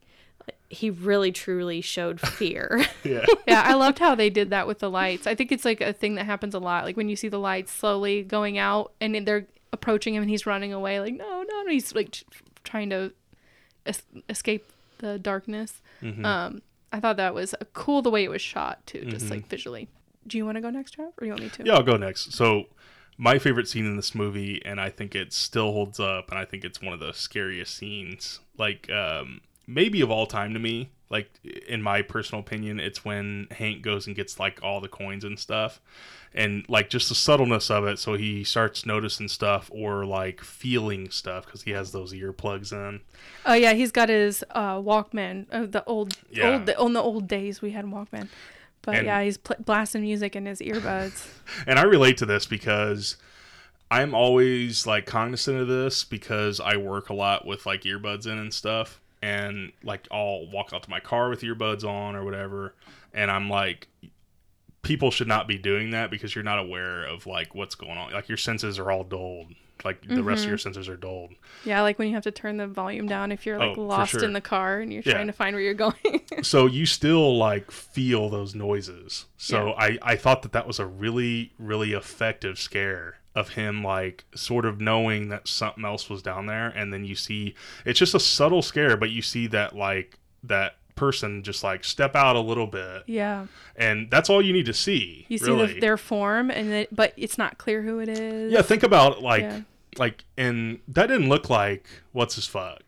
[0.70, 2.86] he really truly showed fear.
[3.04, 3.26] yeah.
[3.48, 5.26] yeah, I loved how they did that with the lights.
[5.26, 6.84] I think it's like a thing that happens a lot.
[6.84, 10.46] Like when you see the lights slowly going out and they're approaching him and he's
[10.46, 12.24] running away, like, no, no, and he's like tr-
[12.64, 13.14] trying to
[13.86, 15.82] es- escape the darkness.
[16.26, 19.88] Um, I thought that was cool the way it was shot, too, just like visually.
[20.28, 21.64] Do you want to go next, Trav, or do you want me to?
[21.66, 22.34] Yeah, I'll go next.
[22.34, 22.66] So,
[23.18, 26.46] my favorite scene in this movie, and I think it still holds up, and I
[26.46, 30.90] think it's one of the scariest scenes, like um, maybe of all time to me.
[31.08, 31.30] Like
[31.68, 35.38] in my personal opinion, it's when Hank goes and gets like all the coins and
[35.38, 35.80] stuff,
[36.34, 38.00] and like just the subtleness of it.
[38.00, 43.02] So he starts noticing stuff or like feeling stuff because he has those earplugs in.
[43.46, 45.46] Oh yeah, he's got his uh, Walkman.
[45.52, 46.54] Uh, the old, Yeah.
[46.54, 48.28] old, the, on the old days we had Walkman.
[48.86, 51.28] But And- yeah, he's pl- blasting music in his earbuds.
[51.68, 53.18] and I relate to this because
[53.92, 58.38] I'm always like cognizant of this because I work a lot with like earbuds in
[58.38, 62.76] and stuff, and like I'll walk out to my car with earbuds on or whatever,
[63.14, 63.88] and I'm like,
[64.82, 68.12] people should not be doing that because you're not aware of like what's going on.
[68.12, 69.54] Like your senses are all dulled.
[69.84, 70.64] Like the rest of your mm-hmm.
[70.64, 71.34] senses are dulled.
[71.64, 74.12] yeah, like when you have to turn the volume down if you're like Oh, lost
[74.12, 74.24] sure.
[74.24, 75.14] in the car and you're Yeah.
[75.14, 76.22] trying to find where you're going.
[76.44, 79.74] so you still like feel those noises so Yeah.
[79.78, 84.66] I, I thought that that was a really really effective scare of him like sort
[84.66, 87.54] of knowing that something else was down there and then you see
[87.84, 92.16] it's just a subtle scare but you see that like that person just like step
[92.16, 95.74] out a little bit yeah, and that's all you need to see you see really.
[95.74, 98.52] the, their form and but it's not clear who it is.
[98.52, 99.62] yeah think about like Yeah.
[99.98, 102.82] like and that didn't look like what's his fuck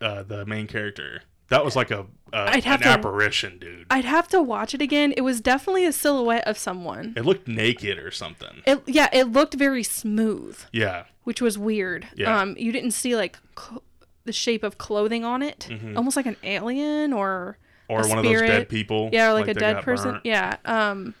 [0.00, 3.86] uh the main character that was like a, a I'd have an to- apparition dude
[3.90, 5.12] I'd have to watch it again.
[5.16, 7.12] It was definitely a silhouette of someone.
[7.16, 8.62] It looked naked or something.
[8.66, 11.04] It, yeah, it looked very smooth, Yeah.
[11.24, 12.08] which was weird.
[12.16, 12.36] Yeah.
[12.40, 13.82] Um, you didn't see like cl-
[14.24, 17.58] the shape of clothing on it, almost like an alien or
[17.90, 17.92] Mm-hmm.
[17.92, 18.68] Or a one of those dead spirit.
[18.70, 19.10] people.
[19.12, 20.12] Yeah, or like, a dead person.
[20.12, 20.24] burnt.
[20.24, 20.56] Yeah.
[20.64, 21.14] Um.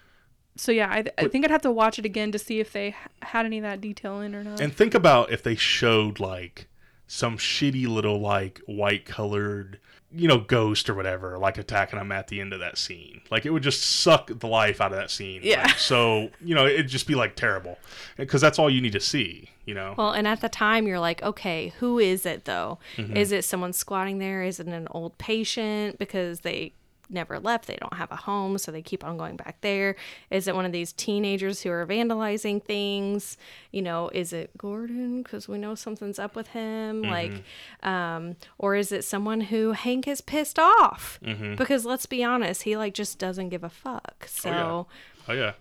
[0.56, 2.94] So yeah, I, I think I'd have to watch it again to see if they
[3.22, 4.60] had any of that detail in or not.
[4.60, 6.68] And think about if they showed like
[7.06, 9.78] some shitty little like white colored,
[10.16, 13.20] you know, ghost or whatever, like attacking them at the end of that scene.
[13.30, 15.40] Like it would just suck the life out of that scene.
[15.42, 15.64] Yeah.
[15.64, 17.78] Like, so, you know, it'd just be like terrible.
[18.16, 19.94] Because that's all you need to see, you know?
[19.98, 22.78] Well, and at the time, you're like, okay, who is it though?
[22.96, 23.16] Mm-hmm.
[23.16, 24.42] Is it someone squatting there?
[24.42, 26.74] Is it an old patient because they
[27.08, 27.66] never left?
[27.66, 29.96] They don't have a home, so they keep on going back there.
[30.30, 33.36] Is it one of these teenagers who are vandalizing things?
[33.70, 37.02] You know, is it Gordon because we know something's up with him?
[37.02, 37.10] Mm-hmm.
[37.10, 37.42] Like,
[37.82, 41.18] um, or is it someone who Hank is pissed off?
[41.24, 41.56] Mm-hmm.
[41.56, 44.26] Because let's be honest, he like just doesn't give a fuck.
[44.28, 44.86] So.
[45.28, 45.52] Oh, yeah.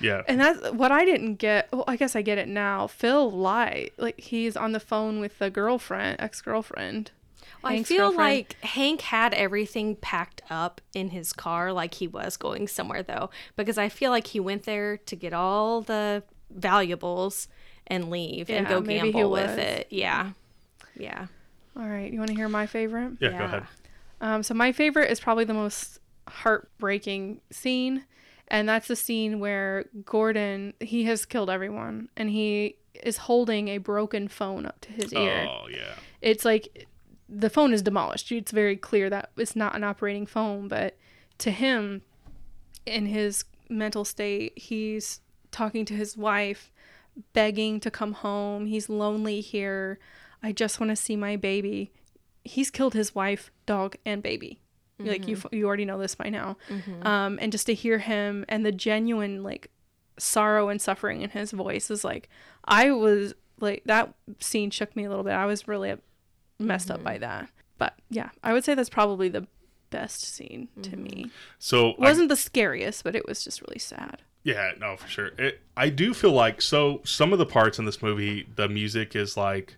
[0.00, 0.22] Yeah.
[0.26, 1.68] And that's what I didn't get.
[1.72, 2.86] Well, I guess I get it now.
[2.88, 3.92] Phil lied.
[3.96, 7.12] Like he's on the phone with the girlfriend, ex girlfriend.
[7.64, 12.68] I feel like Hank had everything packed up in his car like he was going
[12.68, 17.48] somewhere though because I feel like he went there to get all the valuables
[17.86, 19.58] and leave and Yeah, go maybe he gamble with was.
[19.58, 19.86] it.
[19.90, 20.30] Yeah.
[20.96, 21.26] Yeah.
[21.76, 23.12] All right, you want to hear my favorite?
[23.20, 23.64] yeah, go ahead.
[24.20, 25.98] Um, so my favorite is probably the most
[26.28, 28.04] heartbreaking scene,
[28.48, 33.78] and that's the scene where Gordon he has killed everyone, and he is holding a
[33.78, 35.46] broken phone up to his ear.
[35.48, 35.94] Oh, yeah.
[36.20, 36.86] It's like
[37.34, 38.30] the phone is demolished.
[38.30, 40.96] It's very clear that it's not an operating phone, but
[41.38, 42.02] to him,
[42.84, 45.20] in his mental state, he's
[45.50, 46.70] talking to his wife,
[47.32, 48.66] begging to come home.
[48.66, 49.98] He's lonely here.
[50.42, 51.90] I just want to see my baby.
[52.44, 54.60] He's killed his wife, dog, and baby.
[54.98, 56.56] Like you, you already know this by now.
[57.06, 59.68] Um, and just to hear him and the genuine like
[60.18, 62.28] sorrow and suffering in his voice is like,
[62.64, 65.32] I was like that scene shook me a little bit.
[65.32, 65.94] I was really
[66.58, 67.22] messed up by mm-hmm.
[67.22, 67.48] that.
[67.78, 69.46] But yeah, I would say that's probably the
[69.90, 71.02] best scene to mm-hmm.
[71.02, 71.30] me.
[71.58, 74.22] So It wasn't the scariest, but it was just really sad.
[74.44, 75.30] Yeah, no, for sure.
[75.38, 79.14] It, I do feel like so some of the parts in this movie, the music
[79.14, 79.76] is like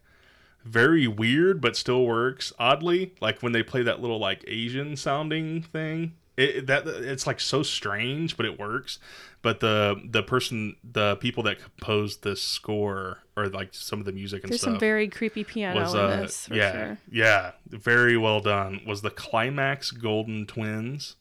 [0.64, 3.14] very weird, but still works oddly.
[3.20, 7.62] Like when they play that little like Asian sounding thing, it, that it's like so
[7.62, 8.98] strange, but it works.
[9.42, 14.12] But the the person, the people that composed this score or like some of the
[14.12, 14.50] music and stuff.
[14.50, 16.46] There's stuff some very creepy piano was in uh this.
[16.46, 16.98] For yeah Sure.
[17.10, 18.80] yeah very well done.
[18.86, 21.16] Was the climax Golden Twins?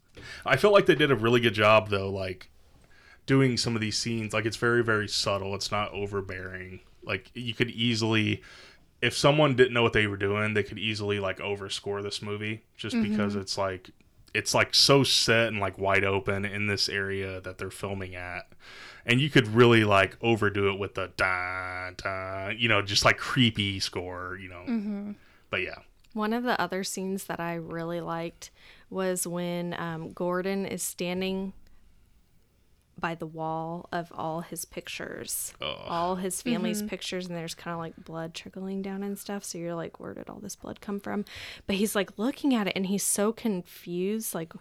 [0.46, 2.50] I felt like they did a really good job though, like
[3.26, 4.34] doing some of these scenes.
[4.34, 5.54] Like it's very very subtle.
[5.56, 6.80] It's not overbearing.
[7.04, 8.42] Like you could easily.
[9.02, 12.64] If someone didn't know what they were doing, they could easily like overscore this movie
[12.78, 13.90] just because it's like
[14.34, 18.48] it's like so set and like wide open in this area that they're filming at.
[19.06, 23.18] And you could really like overdo it with the da da you know just like
[23.18, 24.64] creepy score you know.
[25.50, 25.80] But yeah.
[26.14, 28.52] One of the other scenes that I really liked
[28.90, 31.54] was when um, Gordon is standing
[33.04, 36.88] by the wall of all his pictures, all his family's mm-hmm.
[36.88, 39.44] pictures, and there's kind of like blood trickling down and stuff.
[39.44, 41.26] So you're like, where did all this blood come from?
[41.68, 44.54] But he's like looking at it and he's so confused, like,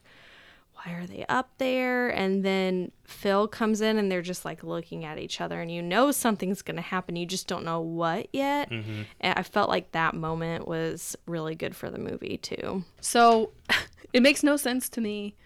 [0.73, 2.09] why are they up there?
[2.09, 5.81] And then Phil comes in and they're just like looking at each other, and you
[5.81, 7.15] know something's going to happen.
[7.15, 8.71] You just don't know what yet.
[8.71, 9.03] Mm-hmm.
[9.21, 12.83] And I felt like that moment was really good for the movie, too.
[13.01, 13.53] So
[14.13, 15.37] it makes no sense to me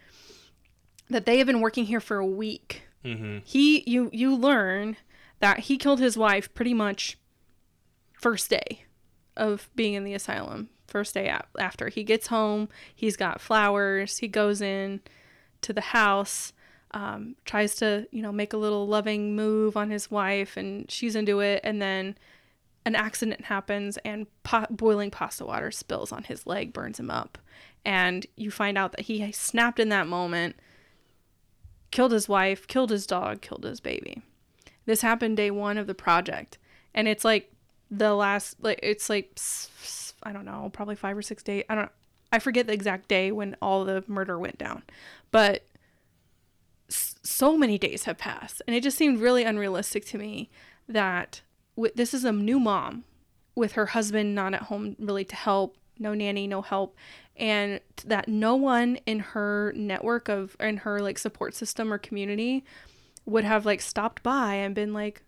[1.11, 2.83] that they have been working here for a week.
[3.45, 4.97] He, you, you learn
[5.39, 7.19] that he killed his wife pretty much
[8.15, 8.85] first day
[9.37, 10.71] of being in the asylum.
[10.87, 14.19] First day after he gets home, he's got flowers.
[14.19, 15.01] He goes in
[15.63, 16.53] to the house,
[16.93, 21.17] um, tries to you know make a little loving move on his wife, and she's
[21.17, 21.61] into it.
[21.65, 22.17] And then
[22.85, 27.37] an accident happens and po- boiling pasta water spills on his leg, burns him up.
[27.85, 30.57] And you find out that he snapped in that moment,
[31.91, 34.23] killed his wife, killed his dog, killed his baby.
[34.85, 36.59] This happened day one of the project.
[36.95, 37.53] And it's like
[37.91, 39.39] the last, like, it's like,
[40.23, 41.65] I don't know, probably five or six days.
[41.69, 41.91] I don't,
[42.33, 44.83] I forget the exact day when all the murder went down.
[45.31, 45.67] But
[46.89, 48.63] so many days have passed.
[48.67, 50.51] And it just seemed really unrealistic to me
[50.89, 51.41] that
[51.95, 53.05] this is a new mom
[53.55, 56.97] with her husband not at home really to help, no nanny, no help,
[57.37, 62.65] and that no one in her network of in her like support system or community
[63.25, 65.23] would have like stopped by and been like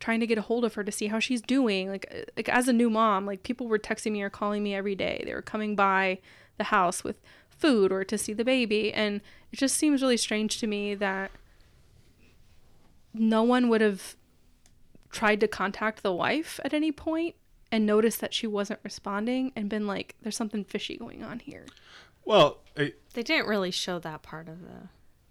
[0.00, 1.88] trying to get a hold of her to see how she's doing.
[1.88, 4.74] Like uh, like as a new mom, like people were texting me or calling me
[4.74, 5.22] every day.
[5.24, 6.18] They were coming by
[6.58, 9.20] the house with food or to see the baby and
[9.52, 11.30] it just seems really strange to me that
[13.12, 14.16] no one would have
[15.10, 17.36] tried to contact the wife at any point
[17.74, 21.66] and noticed that she wasn't responding and been like there's something fishy going on here.
[22.24, 24.88] well it, They didn't really show that part of the.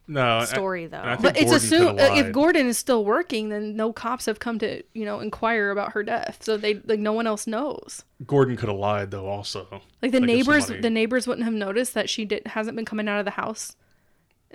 [0.07, 1.01] no Story, and though.
[1.01, 2.31] I think But it's assumed coulda uh, if.
[2.33, 6.03] Gordon is still working, then no cops have come to you know inquire about her
[6.03, 6.39] death.
[6.41, 8.03] So they like no one else knows.
[8.27, 11.53] Gordon could have lied though also Like the if neighbors, somebody- the neighbors wouldn't have
[11.53, 13.75] noticed that she did hasn't been coming out of the house.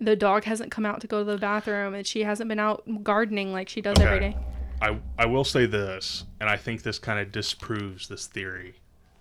[0.01, 2.85] The dog hasn't come out to go to the bathroom, and she hasn't been out
[3.03, 4.31] gardening like she does every Okay.
[4.31, 4.37] day.
[4.81, 8.77] I I will say this and I think this kind of disproves this theory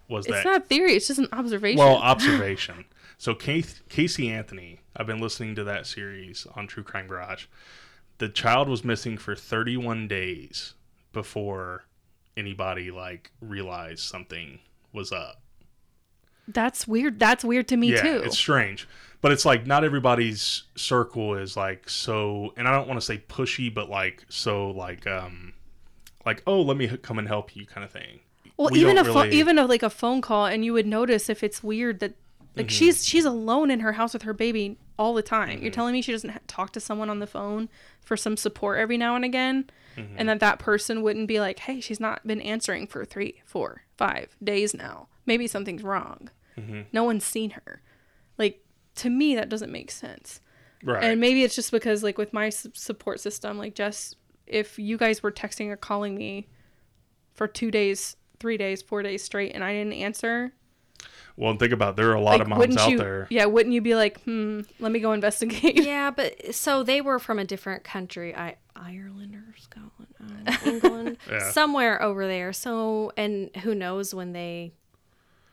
[0.09, 1.79] was It's that not theory; it's just an observation.
[1.79, 2.85] Well, observation.
[3.17, 7.45] so Casey, Casey Anthony, I've been listening to that series on True Crime Garage.
[8.19, 10.73] The child was missing for 31 days
[11.13, 11.85] before
[12.35, 14.59] anybody like realized something
[14.93, 15.41] was up.
[16.47, 17.19] That's weird.
[17.19, 18.21] That's weird to me yeah, too.
[18.23, 18.87] it's strange.
[19.21, 23.17] But it's like not everybody's circle is like so and I don't want to say
[23.27, 25.53] pushy but like so like um
[26.25, 28.19] like oh, let me h- come and help you kind of thing.
[28.57, 31.29] Well, We even a really- even a, like a phone call, and you would notice
[31.29, 32.13] if it's weird that
[32.55, 32.71] like Mm-hmm.
[32.73, 35.49] she's she's alone in her house with her baby all the time.
[35.49, 35.61] Mm-hmm.
[35.63, 37.69] You're telling me she doesn't ha- talk to someone on the phone
[38.01, 40.15] for some support every now and again, Mm-hmm.
[40.17, 43.83] and that that person wouldn't be like, hey, she's not been answering for three, four,
[43.97, 45.07] five days now.
[45.25, 46.29] Maybe something's wrong.
[46.57, 46.81] Mm-hmm.
[46.93, 47.81] No one's seen her.
[48.37, 48.63] Like
[48.97, 50.41] to me, that doesn't make sense.
[50.83, 51.03] right.
[51.03, 55.23] And maybe it's just because like with my support system, like Jess, if you guys
[55.23, 56.47] were texting or calling me
[57.33, 60.53] for two days, three days, four days straight, and I didn't answer,
[61.35, 62.97] well, and think about it, there are a lot like of moms out you?
[62.97, 63.27] there.
[63.29, 65.75] Yeah, wouldn't you be like, hmm, let me go investigate?
[65.85, 71.17] Yeah, but so they were from a different country, I Ireland or Scotland, uh, England,
[71.29, 71.51] Yeah.
[71.51, 72.53] somewhere over there.
[72.53, 74.73] So, and who knows when they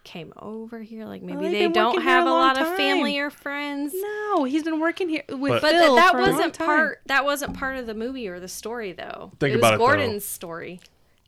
[0.05, 1.05] came over here?
[1.07, 3.92] Like maybe they've they don't have a a long lot of family or friends.
[3.96, 6.55] No, he's been working here with But- But th- Phil that for a long wasn't
[6.55, 6.66] time.
[6.66, 7.00] part.
[7.07, 9.32] That wasn't part of the movie or the story, though.
[9.40, 9.84] Think it was about it, though.
[9.86, 10.80] Gordon's story.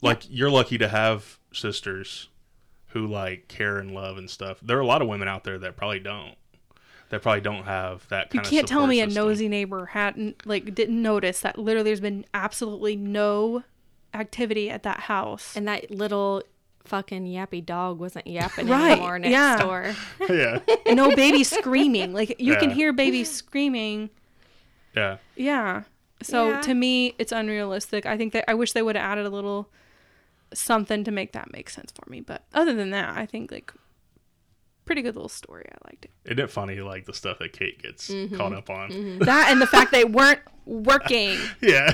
[0.03, 2.29] like you're lucky to have sisters
[2.89, 4.59] who like care and love and stuff.
[4.63, 6.35] There are a lot of women out there that probably don't.
[7.11, 8.51] That probably don't have that You kind of.
[8.51, 12.25] can't tell support me a nosy neighbor hadn't like didn't notice that literally there's been
[12.35, 13.63] absolutely no
[14.13, 15.57] activity at that house.
[15.57, 16.43] And that little
[16.87, 19.57] fucking yappy dog wasn't yapping Right, anymore next yeah.
[19.59, 19.95] door.
[20.29, 20.61] yeah,
[20.95, 22.13] no baby screaming.
[22.13, 24.11] Like you can hear baby screaming.
[24.95, 25.19] yeah.
[25.37, 25.83] Yeah.
[26.23, 26.61] So Yeah.
[26.63, 28.07] to me, it's unrealistic.
[28.07, 29.69] I think that I wish they would have added a little
[30.55, 32.21] something to make that make sense for me.
[32.21, 33.73] But other than that, I think like
[34.87, 35.67] pretty good little story.
[35.71, 36.11] I liked it.
[36.25, 38.37] Isn't it funny, like the stuff that Kate gets Mm-hmm.
[38.37, 39.19] caught up on?
[39.21, 41.37] That and the fact they weren't working.
[41.61, 41.93] Yeah,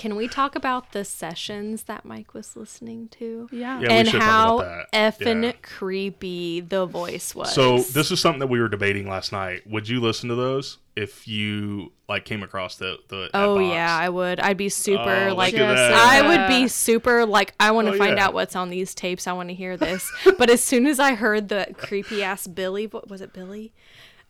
[0.00, 3.48] Can we talk about the sessions that Mike was listening to?
[3.52, 3.80] Yeah.
[3.80, 5.18] Yeah, we and talk how about that.
[5.20, 5.52] effing Yeah.
[5.60, 7.52] creepy the voice was.
[7.52, 9.66] So this is something that we were debating last night.
[9.68, 13.28] Would you listen to those if you like came across the the?
[13.30, 13.66] that Oh box?
[13.74, 14.40] yeah, I would.
[14.40, 15.62] I'd be super Oh, like look.
[15.62, 18.24] I would be super like I want to Oh, find yeah.
[18.26, 19.26] out what's on these tapes.
[19.26, 20.10] I want to hear this.
[20.38, 23.72] but as soon as I heard the creepy ass Billy, what was it Billy?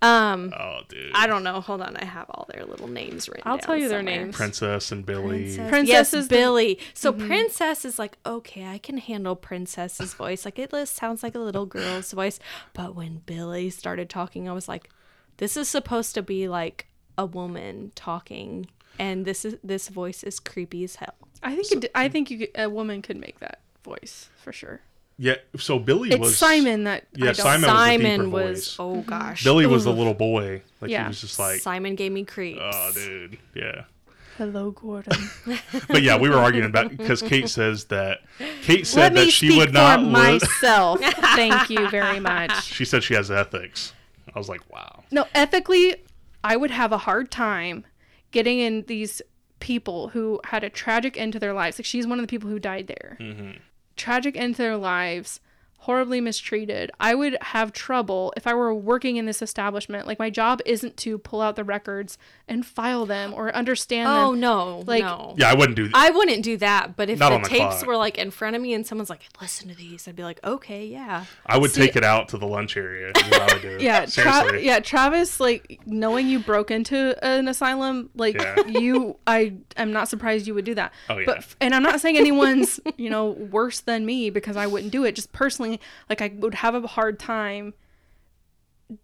[0.02, 1.12] Um, Oh, dude.
[1.14, 1.60] I don't know.
[1.60, 3.42] Hold on, I have all their little names written.
[3.46, 4.34] I'll down tell you their names.
[4.34, 5.44] Princess and Billy.
[5.44, 6.78] Princess, Princess yes, is the- Billy.
[6.94, 10.44] So Princess is like, okay, I can handle Princess's voice.
[10.46, 12.38] Like it just sounds like a little girl's voice.
[12.72, 14.88] But when Billy started talking, I was like,
[15.36, 16.86] this is supposed to be like
[17.18, 21.14] a woman talking, and this is this voice is creepy as hell.
[21.42, 24.80] I think it, I think you could, a woman could make that voice for sure.
[25.22, 25.34] Yeah.
[25.58, 28.76] So Billy It's was Simon that Yeah, I don't Simon, Simon was, a was, voice.
[28.78, 30.62] oh gosh, Billy was the little boy.
[30.80, 31.02] Like Yeah.
[31.02, 32.60] he was just like, Simon gave me creeps.
[32.62, 33.36] oh, dude.
[33.54, 33.84] Yeah.
[34.38, 35.28] Hello, Gordon.
[35.88, 38.20] But yeah, we were arguing about because Kate says that
[38.62, 40.00] Kate said Let that me she speak would for not.
[40.00, 41.00] li- myself.
[41.36, 42.64] Thank you very much.
[42.64, 43.92] she said she has ethics.
[44.34, 45.04] I was like, wow.
[45.10, 45.96] No, ethically,
[46.42, 47.84] I would have a hard time
[48.30, 49.20] getting in these
[49.58, 51.78] people who had a tragic end to their lives.
[51.78, 53.18] Like she's one of the people who died there.
[53.20, 53.50] Mm-hmm.
[53.96, 55.40] Tragic end to their lives,
[55.84, 56.90] horribly mistreated.
[57.00, 60.06] I would have trouble if I were working in this establishment.
[60.06, 64.32] Like my job isn't to pull out the records and file them or understand Oh
[64.32, 64.40] them.
[64.40, 65.34] no, Like- no.
[65.38, 65.88] Yeah, I wouldn't do.
[65.88, 65.96] That.
[65.96, 67.86] I wouldn't do that, but if Not the the tapes clock.
[67.86, 70.38] were like in front of me and someone's like, "Listen to these," I'd be like,
[70.44, 73.12] "Okay, yeah." I would See- take it out to the lunch area.
[73.16, 73.78] is what I would do.
[73.80, 74.04] Yeah.
[74.04, 78.56] Tra- yeah, Travis, like knowing you broke into an asylum, like Yeah.
[78.66, 80.92] you, I am not surprised you would do that.
[81.08, 81.24] Oh, yeah.
[81.26, 85.04] But and I'm not saying anyone's you know worse than me because I wouldn't do
[85.04, 85.14] it.
[85.14, 85.69] Just personally,
[86.08, 87.74] like I would have a hard time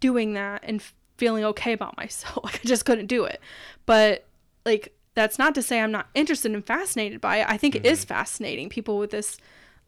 [0.01, 0.83] doing that and
[1.17, 2.39] feeling okay about myself.
[2.45, 3.41] Like I just couldn't do it.
[3.87, 4.27] But
[4.65, 7.47] like that's not to say I'm not interested and fascinated by it.
[7.49, 8.09] I think it is Mm-hmm.
[8.09, 8.69] fascinating.
[8.69, 9.39] People with this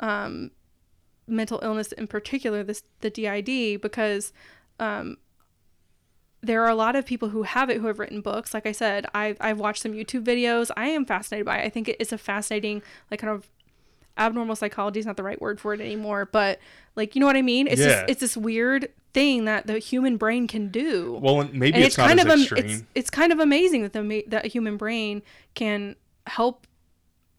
[0.01, 0.51] um,
[1.27, 4.33] mental illness in particular, this the DID, because
[4.81, 5.19] um,
[6.41, 8.55] there are a lot of people who have it who have written books.
[8.55, 10.71] Like I said, I've, I've watched some YouTube videos.
[10.77, 11.67] I am fascinated by it.
[11.67, 13.51] I think it is a fascinating, like kind of
[14.19, 16.59] abnormal psychology is not the right word for it anymore, but
[16.97, 17.67] like you know what I mean?
[17.67, 17.87] It's Yeah.
[18.01, 21.19] just it's this weird thing that the human brain can do.
[21.23, 22.65] Well, maybe it's, not as am- extreme.
[22.67, 25.23] it's it's kind of amazing that the that human brain
[25.55, 25.97] can
[26.27, 26.67] help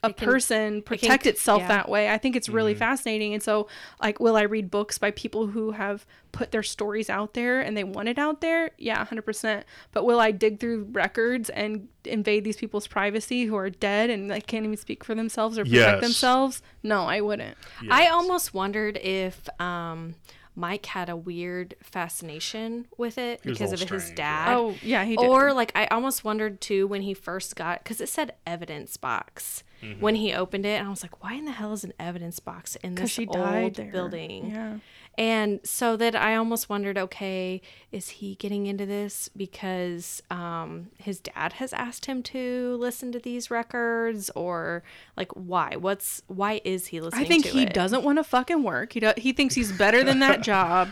[0.04, 1.68] a can- person protect itself yeah.
[1.68, 2.10] that way.
[2.10, 2.80] I think it's really Mm-hmm.
[2.80, 3.34] fascinating.
[3.34, 3.68] And so,
[4.02, 7.76] like, will I read books by people who have put their stories out there and
[7.76, 8.72] they want it out there?
[8.78, 9.64] Yeah, 100%.
[9.92, 14.30] But will I dig through records and invade these people's privacy who are dead and
[14.30, 16.02] like can't even speak for themselves or protect Yes.
[16.02, 16.62] themselves?
[16.82, 17.58] No, I wouldn't.
[17.90, 20.16] I almost wondered if um,
[20.56, 24.54] Mike had a weird fascination with it was a because of little his strange, dad.
[24.56, 25.28] Oh, yeah, he did.
[25.28, 29.64] Or like I almost wondered too when he first got because it said evidence box
[29.82, 30.02] Mm-hmm.
[30.02, 32.40] when he opened it, and I was like, why in the hell is an evidence
[32.40, 33.92] box in because this she old died there.
[33.92, 34.52] building?
[34.52, 34.78] Yeah.
[35.18, 37.62] And so that I almost wondered, okay,
[37.92, 43.20] is he getting into this because um, his dad has asked him to listen to
[43.20, 44.84] these records, or
[45.18, 45.76] like why?
[45.76, 47.26] What's why is he listening?
[47.26, 47.74] I think to he it?
[47.74, 48.94] doesn't want to fucking work.
[48.94, 50.90] He do, he thinks he's better than that job,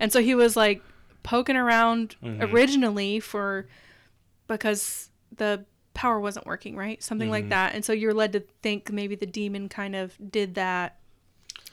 [0.00, 0.82] and so he was like
[1.22, 3.68] poking around originally for
[4.48, 5.64] because the
[5.98, 7.02] power wasn't working, right?
[7.02, 7.74] Something like that.
[7.74, 10.96] And so you're led to think maybe the demon kind of did that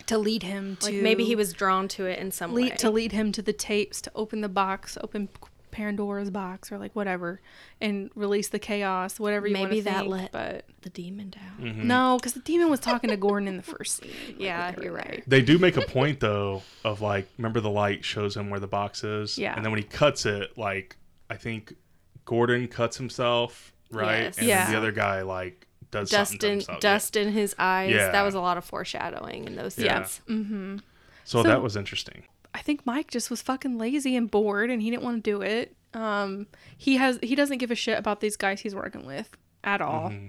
[0.07, 2.69] to lead him to Like maybe he was drawn to it in some way.
[2.69, 5.29] to lead him to the tapes to open the box, open
[5.71, 7.39] Pandora's box or like whatever,
[7.79, 10.09] and release the chaos, whatever you Maybe want to that think.
[10.11, 11.67] let- but the demon down.
[11.73, 11.87] Mm-hmm.
[11.87, 14.09] no, because the demon was talking to Gordon in the first scene.
[14.27, 15.23] like, Yeah, you're right.
[15.27, 18.67] They do make a point though of like, remember the light shows him where the
[18.67, 19.53] box is, Yeah.
[19.55, 20.97] and then when he cuts it, like
[21.29, 21.75] I think
[22.25, 24.37] Gordon cuts himself, right, Yes.
[24.37, 24.63] and Yeah.
[24.65, 26.79] then the other guy like does Dust something in himself.
[26.81, 27.91] dust in his eyes.
[27.91, 28.11] Yeah.
[28.11, 30.03] That was a lot of foreshadowing in those Yeah.
[30.03, 30.21] scenes.
[30.27, 30.83] Yeah.
[31.23, 32.23] So, So- that was interesting.
[32.53, 35.41] I think Mike just was fucking lazy and bored and he didn't want to do
[35.41, 35.75] it.
[35.93, 39.29] Um, he has he doesn't give a shit about these guys he's working with
[39.63, 40.09] at all.
[40.09, 40.27] Mm-hmm.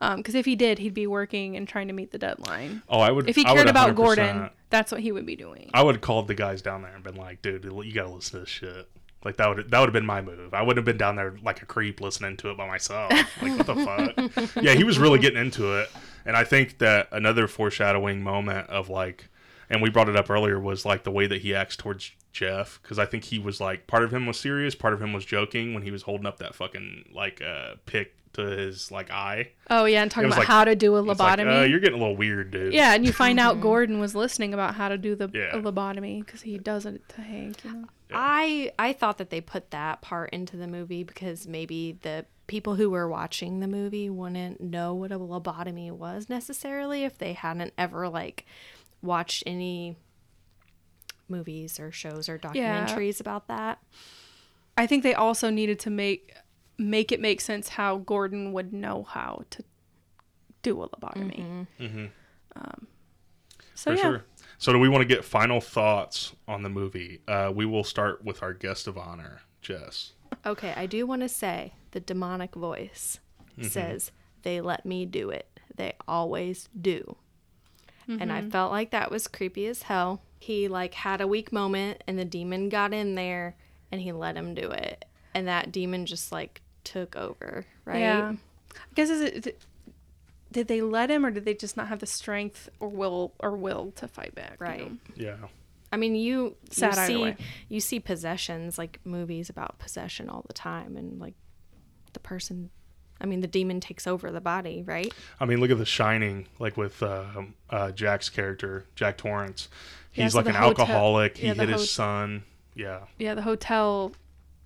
[0.00, 2.82] Um, because if he did, he'd be working and trying to meet the deadline.
[2.88, 3.28] Oh, I would.
[3.28, 5.70] If he cared about Gordon, that's what he would be doing.
[5.72, 8.32] I would have called the guys down there and been like, "Dude, you gotta listen
[8.32, 8.88] to this shit."
[9.24, 10.52] Like that would that would have been my move.
[10.54, 13.10] I wouldn't have been down there like a creep listening to it by myself.
[13.42, 14.56] Like what the fuck?
[14.62, 15.90] Yeah, he was really getting into it,
[16.26, 19.28] and I think that another foreshadowing moment of like
[19.70, 22.80] and we brought it up earlier was like the way that he acts towards Jeff
[22.82, 25.24] because I think he was like part of him was serious, part of him was
[25.24, 29.50] joking when he was holding up that fucking like uh pick to his like eye.
[29.70, 31.62] Oh yeah, and talking about like- how to do a It's like, lobotomy.
[31.62, 32.74] uh, you're getting a little weird, dude.
[32.74, 35.52] yeah, and you find out Gordon was listening about how to do the Yeah.
[35.54, 37.62] lobotomy because he does it to Hank.
[37.64, 37.84] You know?
[38.12, 42.74] I I thought that they put that part into the movie because maybe the people
[42.74, 47.72] who were watching the movie wouldn't know what a lobotomy was necessarily if they hadn't
[47.78, 48.44] ever like
[49.02, 49.96] watched any
[51.28, 52.86] movies or shows or Yeah.
[52.86, 53.82] documentaries about that.
[54.76, 56.34] I think they also needed to make
[56.76, 59.64] make it make sense how Gordon would know how to
[60.62, 61.66] do a lobotomy.
[62.56, 62.86] Um,
[63.74, 64.24] so for yeah, sure.
[64.58, 67.20] So do we want to get final thoughts on the movie?
[67.26, 70.12] Uh, we will start with our guest of honor, Jess.
[70.46, 73.18] Okay, I do want to say the demonic voice
[73.62, 74.10] says
[74.42, 75.48] they let me do it.
[75.76, 77.16] They always do.
[78.06, 80.20] And I felt like that was creepy as hell.
[80.38, 83.56] He like had a weak moment and the demon got in there
[83.90, 85.06] and he let him do it.
[85.32, 88.00] And that demon just like took over, right?
[88.00, 88.32] yeah.
[88.74, 89.58] I guess is it.
[90.54, 93.34] Did, did they let him, or did they just not have the strength or will
[93.40, 94.56] or will to fight back?
[94.60, 94.90] you Right.
[94.90, 94.96] know?
[95.16, 95.36] Yeah.
[95.92, 97.36] I mean, you Sad you see way.
[97.68, 101.34] you see possessions like movies about possession all the time and like
[102.14, 102.70] the person
[103.20, 105.10] I mean, the demon takes over the body, right?
[105.38, 107.26] I mean, look at The Shining, like with uh,
[107.70, 109.68] uh, Jack's character, Jack Torrance.
[110.14, 111.36] Yeah, He's so like an hotel- alcoholic.
[111.38, 112.42] He yeah, the hit his hot- son.
[112.74, 113.00] Yeah.
[113.18, 114.12] Yeah, the hotel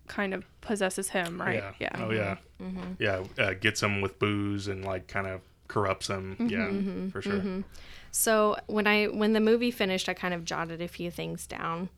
[0.09, 1.56] kind of possesses him, right?
[1.56, 1.73] Yeah.
[1.78, 2.05] Yeah.
[2.06, 2.36] Oh yeah.
[2.60, 2.93] Mm-hmm.
[2.98, 3.24] Yeah.
[3.39, 6.36] Uh, gets him with booze and like kind of corrupts him.
[6.40, 6.68] Yeah.
[6.68, 7.08] Mm-hmm.
[7.10, 7.64] For sure.
[8.10, 11.88] So when I when the movie finished, I kind of jotted a few things down,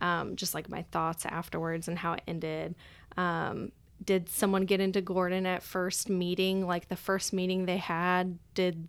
[0.00, 2.74] um, just like my thoughts afterwards and how it ended.
[3.16, 3.72] Um,
[4.04, 6.66] did someone get into Gordon at first meeting?
[6.66, 8.88] Like the first meeting they had, did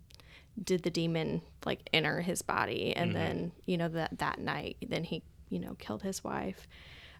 [0.62, 5.04] did the demon like enter his body and then you know that that night then
[5.04, 6.66] he you know killed his wife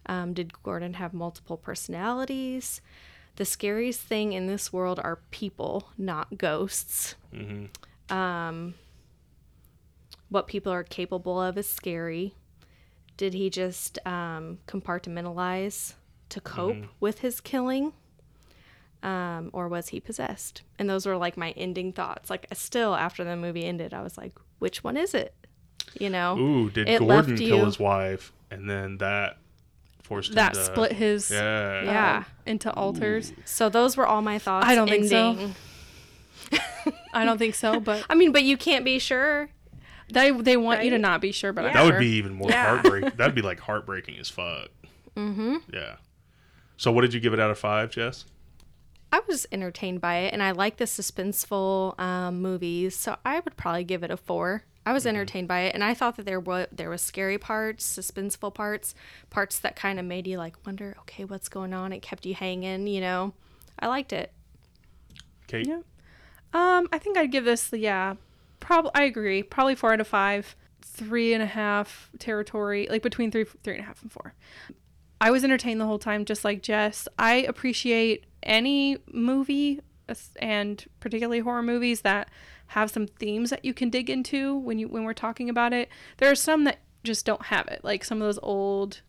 [0.07, 2.81] um, did gordon have multiple personalities
[3.37, 7.15] the scariest thing in this world are people not ghosts
[8.09, 8.73] um,
[10.29, 12.33] what people are capable of is scary
[13.17, 15.93] did he just um, compartmentalize
[16.29, 17.93] to cope with his killing
[19.03, 20.61] um, or was he possessed?
[20.77, 22.29] And those were like my ending thoughts.
[22.29, 25.33] Like still after the movie ended, I was like, which one is it?
[25.99, 26.37] You know?
[26.37, 29.37] Ooh, did Gordon kill you- his wife and then that
[30.11, 31.83] forced That him to split his Yeah.
[31.83, 32.23] Yeah.
[32.45, 33.31] into alters.
[33.45, 34.67] So those were all my thoughts.
[34.67, 35.51] I don't think so.
[37.13, 39.49] I don't think so, but I mean, but you can't be sure.
[40.11, 42.49] they they want you to not be sure, but I'm That would be even more
[42.49, 42.67] Yeah.
[42.67, 43.11] heartbreaking.
[43.15, 44.69] That'd be like heartbreaking as fuck.
[45.15, 45.57] Mm-hmm.
[45.73, 45.95] Yeah.
[46.77, 48.25] So what did you give it out of five, Jess?
[49.13, 53.55] I was entertained by it, and I like the suspenseful um, movies, so I would
[53.57, 54.63] probably give it a four.
[54.85, 57.85] I was entertained by it, and I thought that there was there was scary parts,
[57.97, 58.95] suspenseful parts,
[59.29, 61.93] parts that kind of made you like wonder, okay, what's going on?
[61.93, 63.33] It kept you hanging, you know.
[63.79, 64.31] I liked it.
[65.47, 65.67] Kate?
[65.67, 65.81] Yeah.
[66.53, 68.15] Um, I think I'd give this the yeah.
[68.59, 69.43] Probably I agree.
[69.43, 70.55] Probably four out of five.
[70.83, 74.33] Three and a half territory, like between three three and a half and four.
[75.19, 77.07] I was entertained the whole time, just like Jess.
[77.19, 79.79] I appreciate any movie,
[80.37, 82.29] and particularly horror movies that
[82.71, 85.89] have some themes that you can dig into when you when we're talking about it.
[86.17, 89.01] There are some that just don't have it, like some of those old,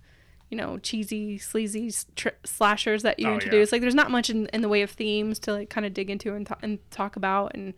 [0.51, 3.35] you know, cheesy, sleazy tr- slashers that you Oh, yeah.
[3.35, 3.71] introduce.
[3.71, 6.09] Like, there's not much in, in the way of themes to like kind of dig
[6.11, 7.75] into and, ta- and talk about and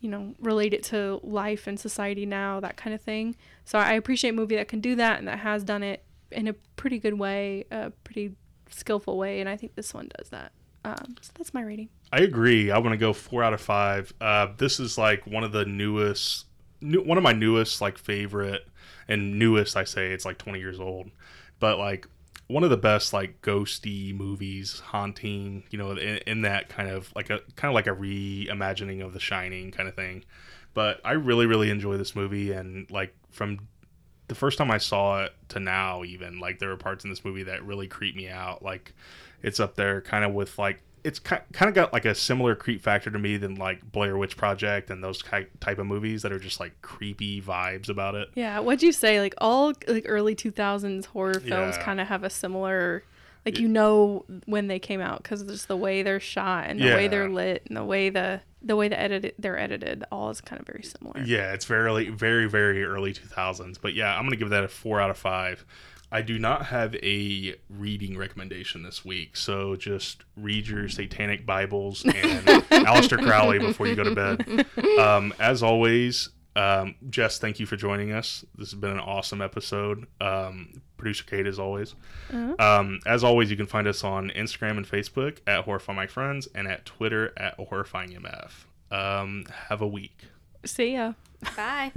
[0.00, 3.36] you know relate it to life and society now, that kind of thing.
[3.64, 6.46] So I appreciate a movie that can do that and that has done it in
[6.48, 8.34] a pretty good way, a pretty
[8.68, 10.52] skillful way, and I think this one does that.
[10.84, 11.88] Um, so that's my rating.
[12.12, 12.70] I agree.
[12.70, 14.12] I want to go four out of five.
[14.20, 16.46] Uh, this is like one of the newest,
[16.80, 18.66] new, one of my newest like favorite,
[19.08, 19.76] and newest.
[19.76, 21.10] I say it's like twenty years old,
[21.60, 22.08] but like
[22.48, 25.62] one of the best like ghosty movies, haunting.
[25.70, 29.12] You know, in, in that kind of like a kind of like a reimagining of
[29.12, 30.24] The Shining kind of thing.
[30.74, 33.60] But I really, really enjoy this movie, and like from
[34.26, 37.24] the first time I saw it to now, even like there are parts in this
[37.24, 38.62] movie that really creep me out.
[38.62, 38.94] Like
[39.42, 42.82] it's up there, kind of with like it's kind of got like a similar creep
[42.82, 46.38] factor to me than like Blair Witch Project and those type of movies that are
[46.38, 48.28] just like creepy vibes about it.
[48.34, 49.20] Yeah, what'd you say?
[49.20, 51.82] Like all like early 2000s horror films Yeah.
[51.82, 53.02] kind of have a similar
[53.46, 56.88] like you know when they came out cuz just the way they're shot and the
[56.94, 60.42] way they're lit and the way the the way the edit they're edited all is
[60.42, 61.22] kind of very similar.
[61.24, 63.78] Yeah, it's very, very, very early 2000s.
[63.80, 65.64] But yeah, I'm going to give that a four out of five.
[66.12, 72.04] I do not have a reading recommendation this week, so just read your satanic Bibles
[72.04, 74.66] and Aleister Crowley before you go to bed.
[74.98, 78.44] Um, as always, Um, Jess, thank you for joining us.
[78.58, 80.06] This has been an awesome episode.
[80.20, 81.94] Um, producer Kate, as always.
[82.58, 86.48] Um, as always, you can find us on Instagram and Facebook at Horrify My Friends
[86.54, 88.50] and at Twitter at HorrifyingMF.
[88.90, 90.24] Um, have a week.
[90.64, 91.12] See ya.
[91.56, 91.92] Bye.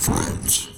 [0.00, 0.69] Friends.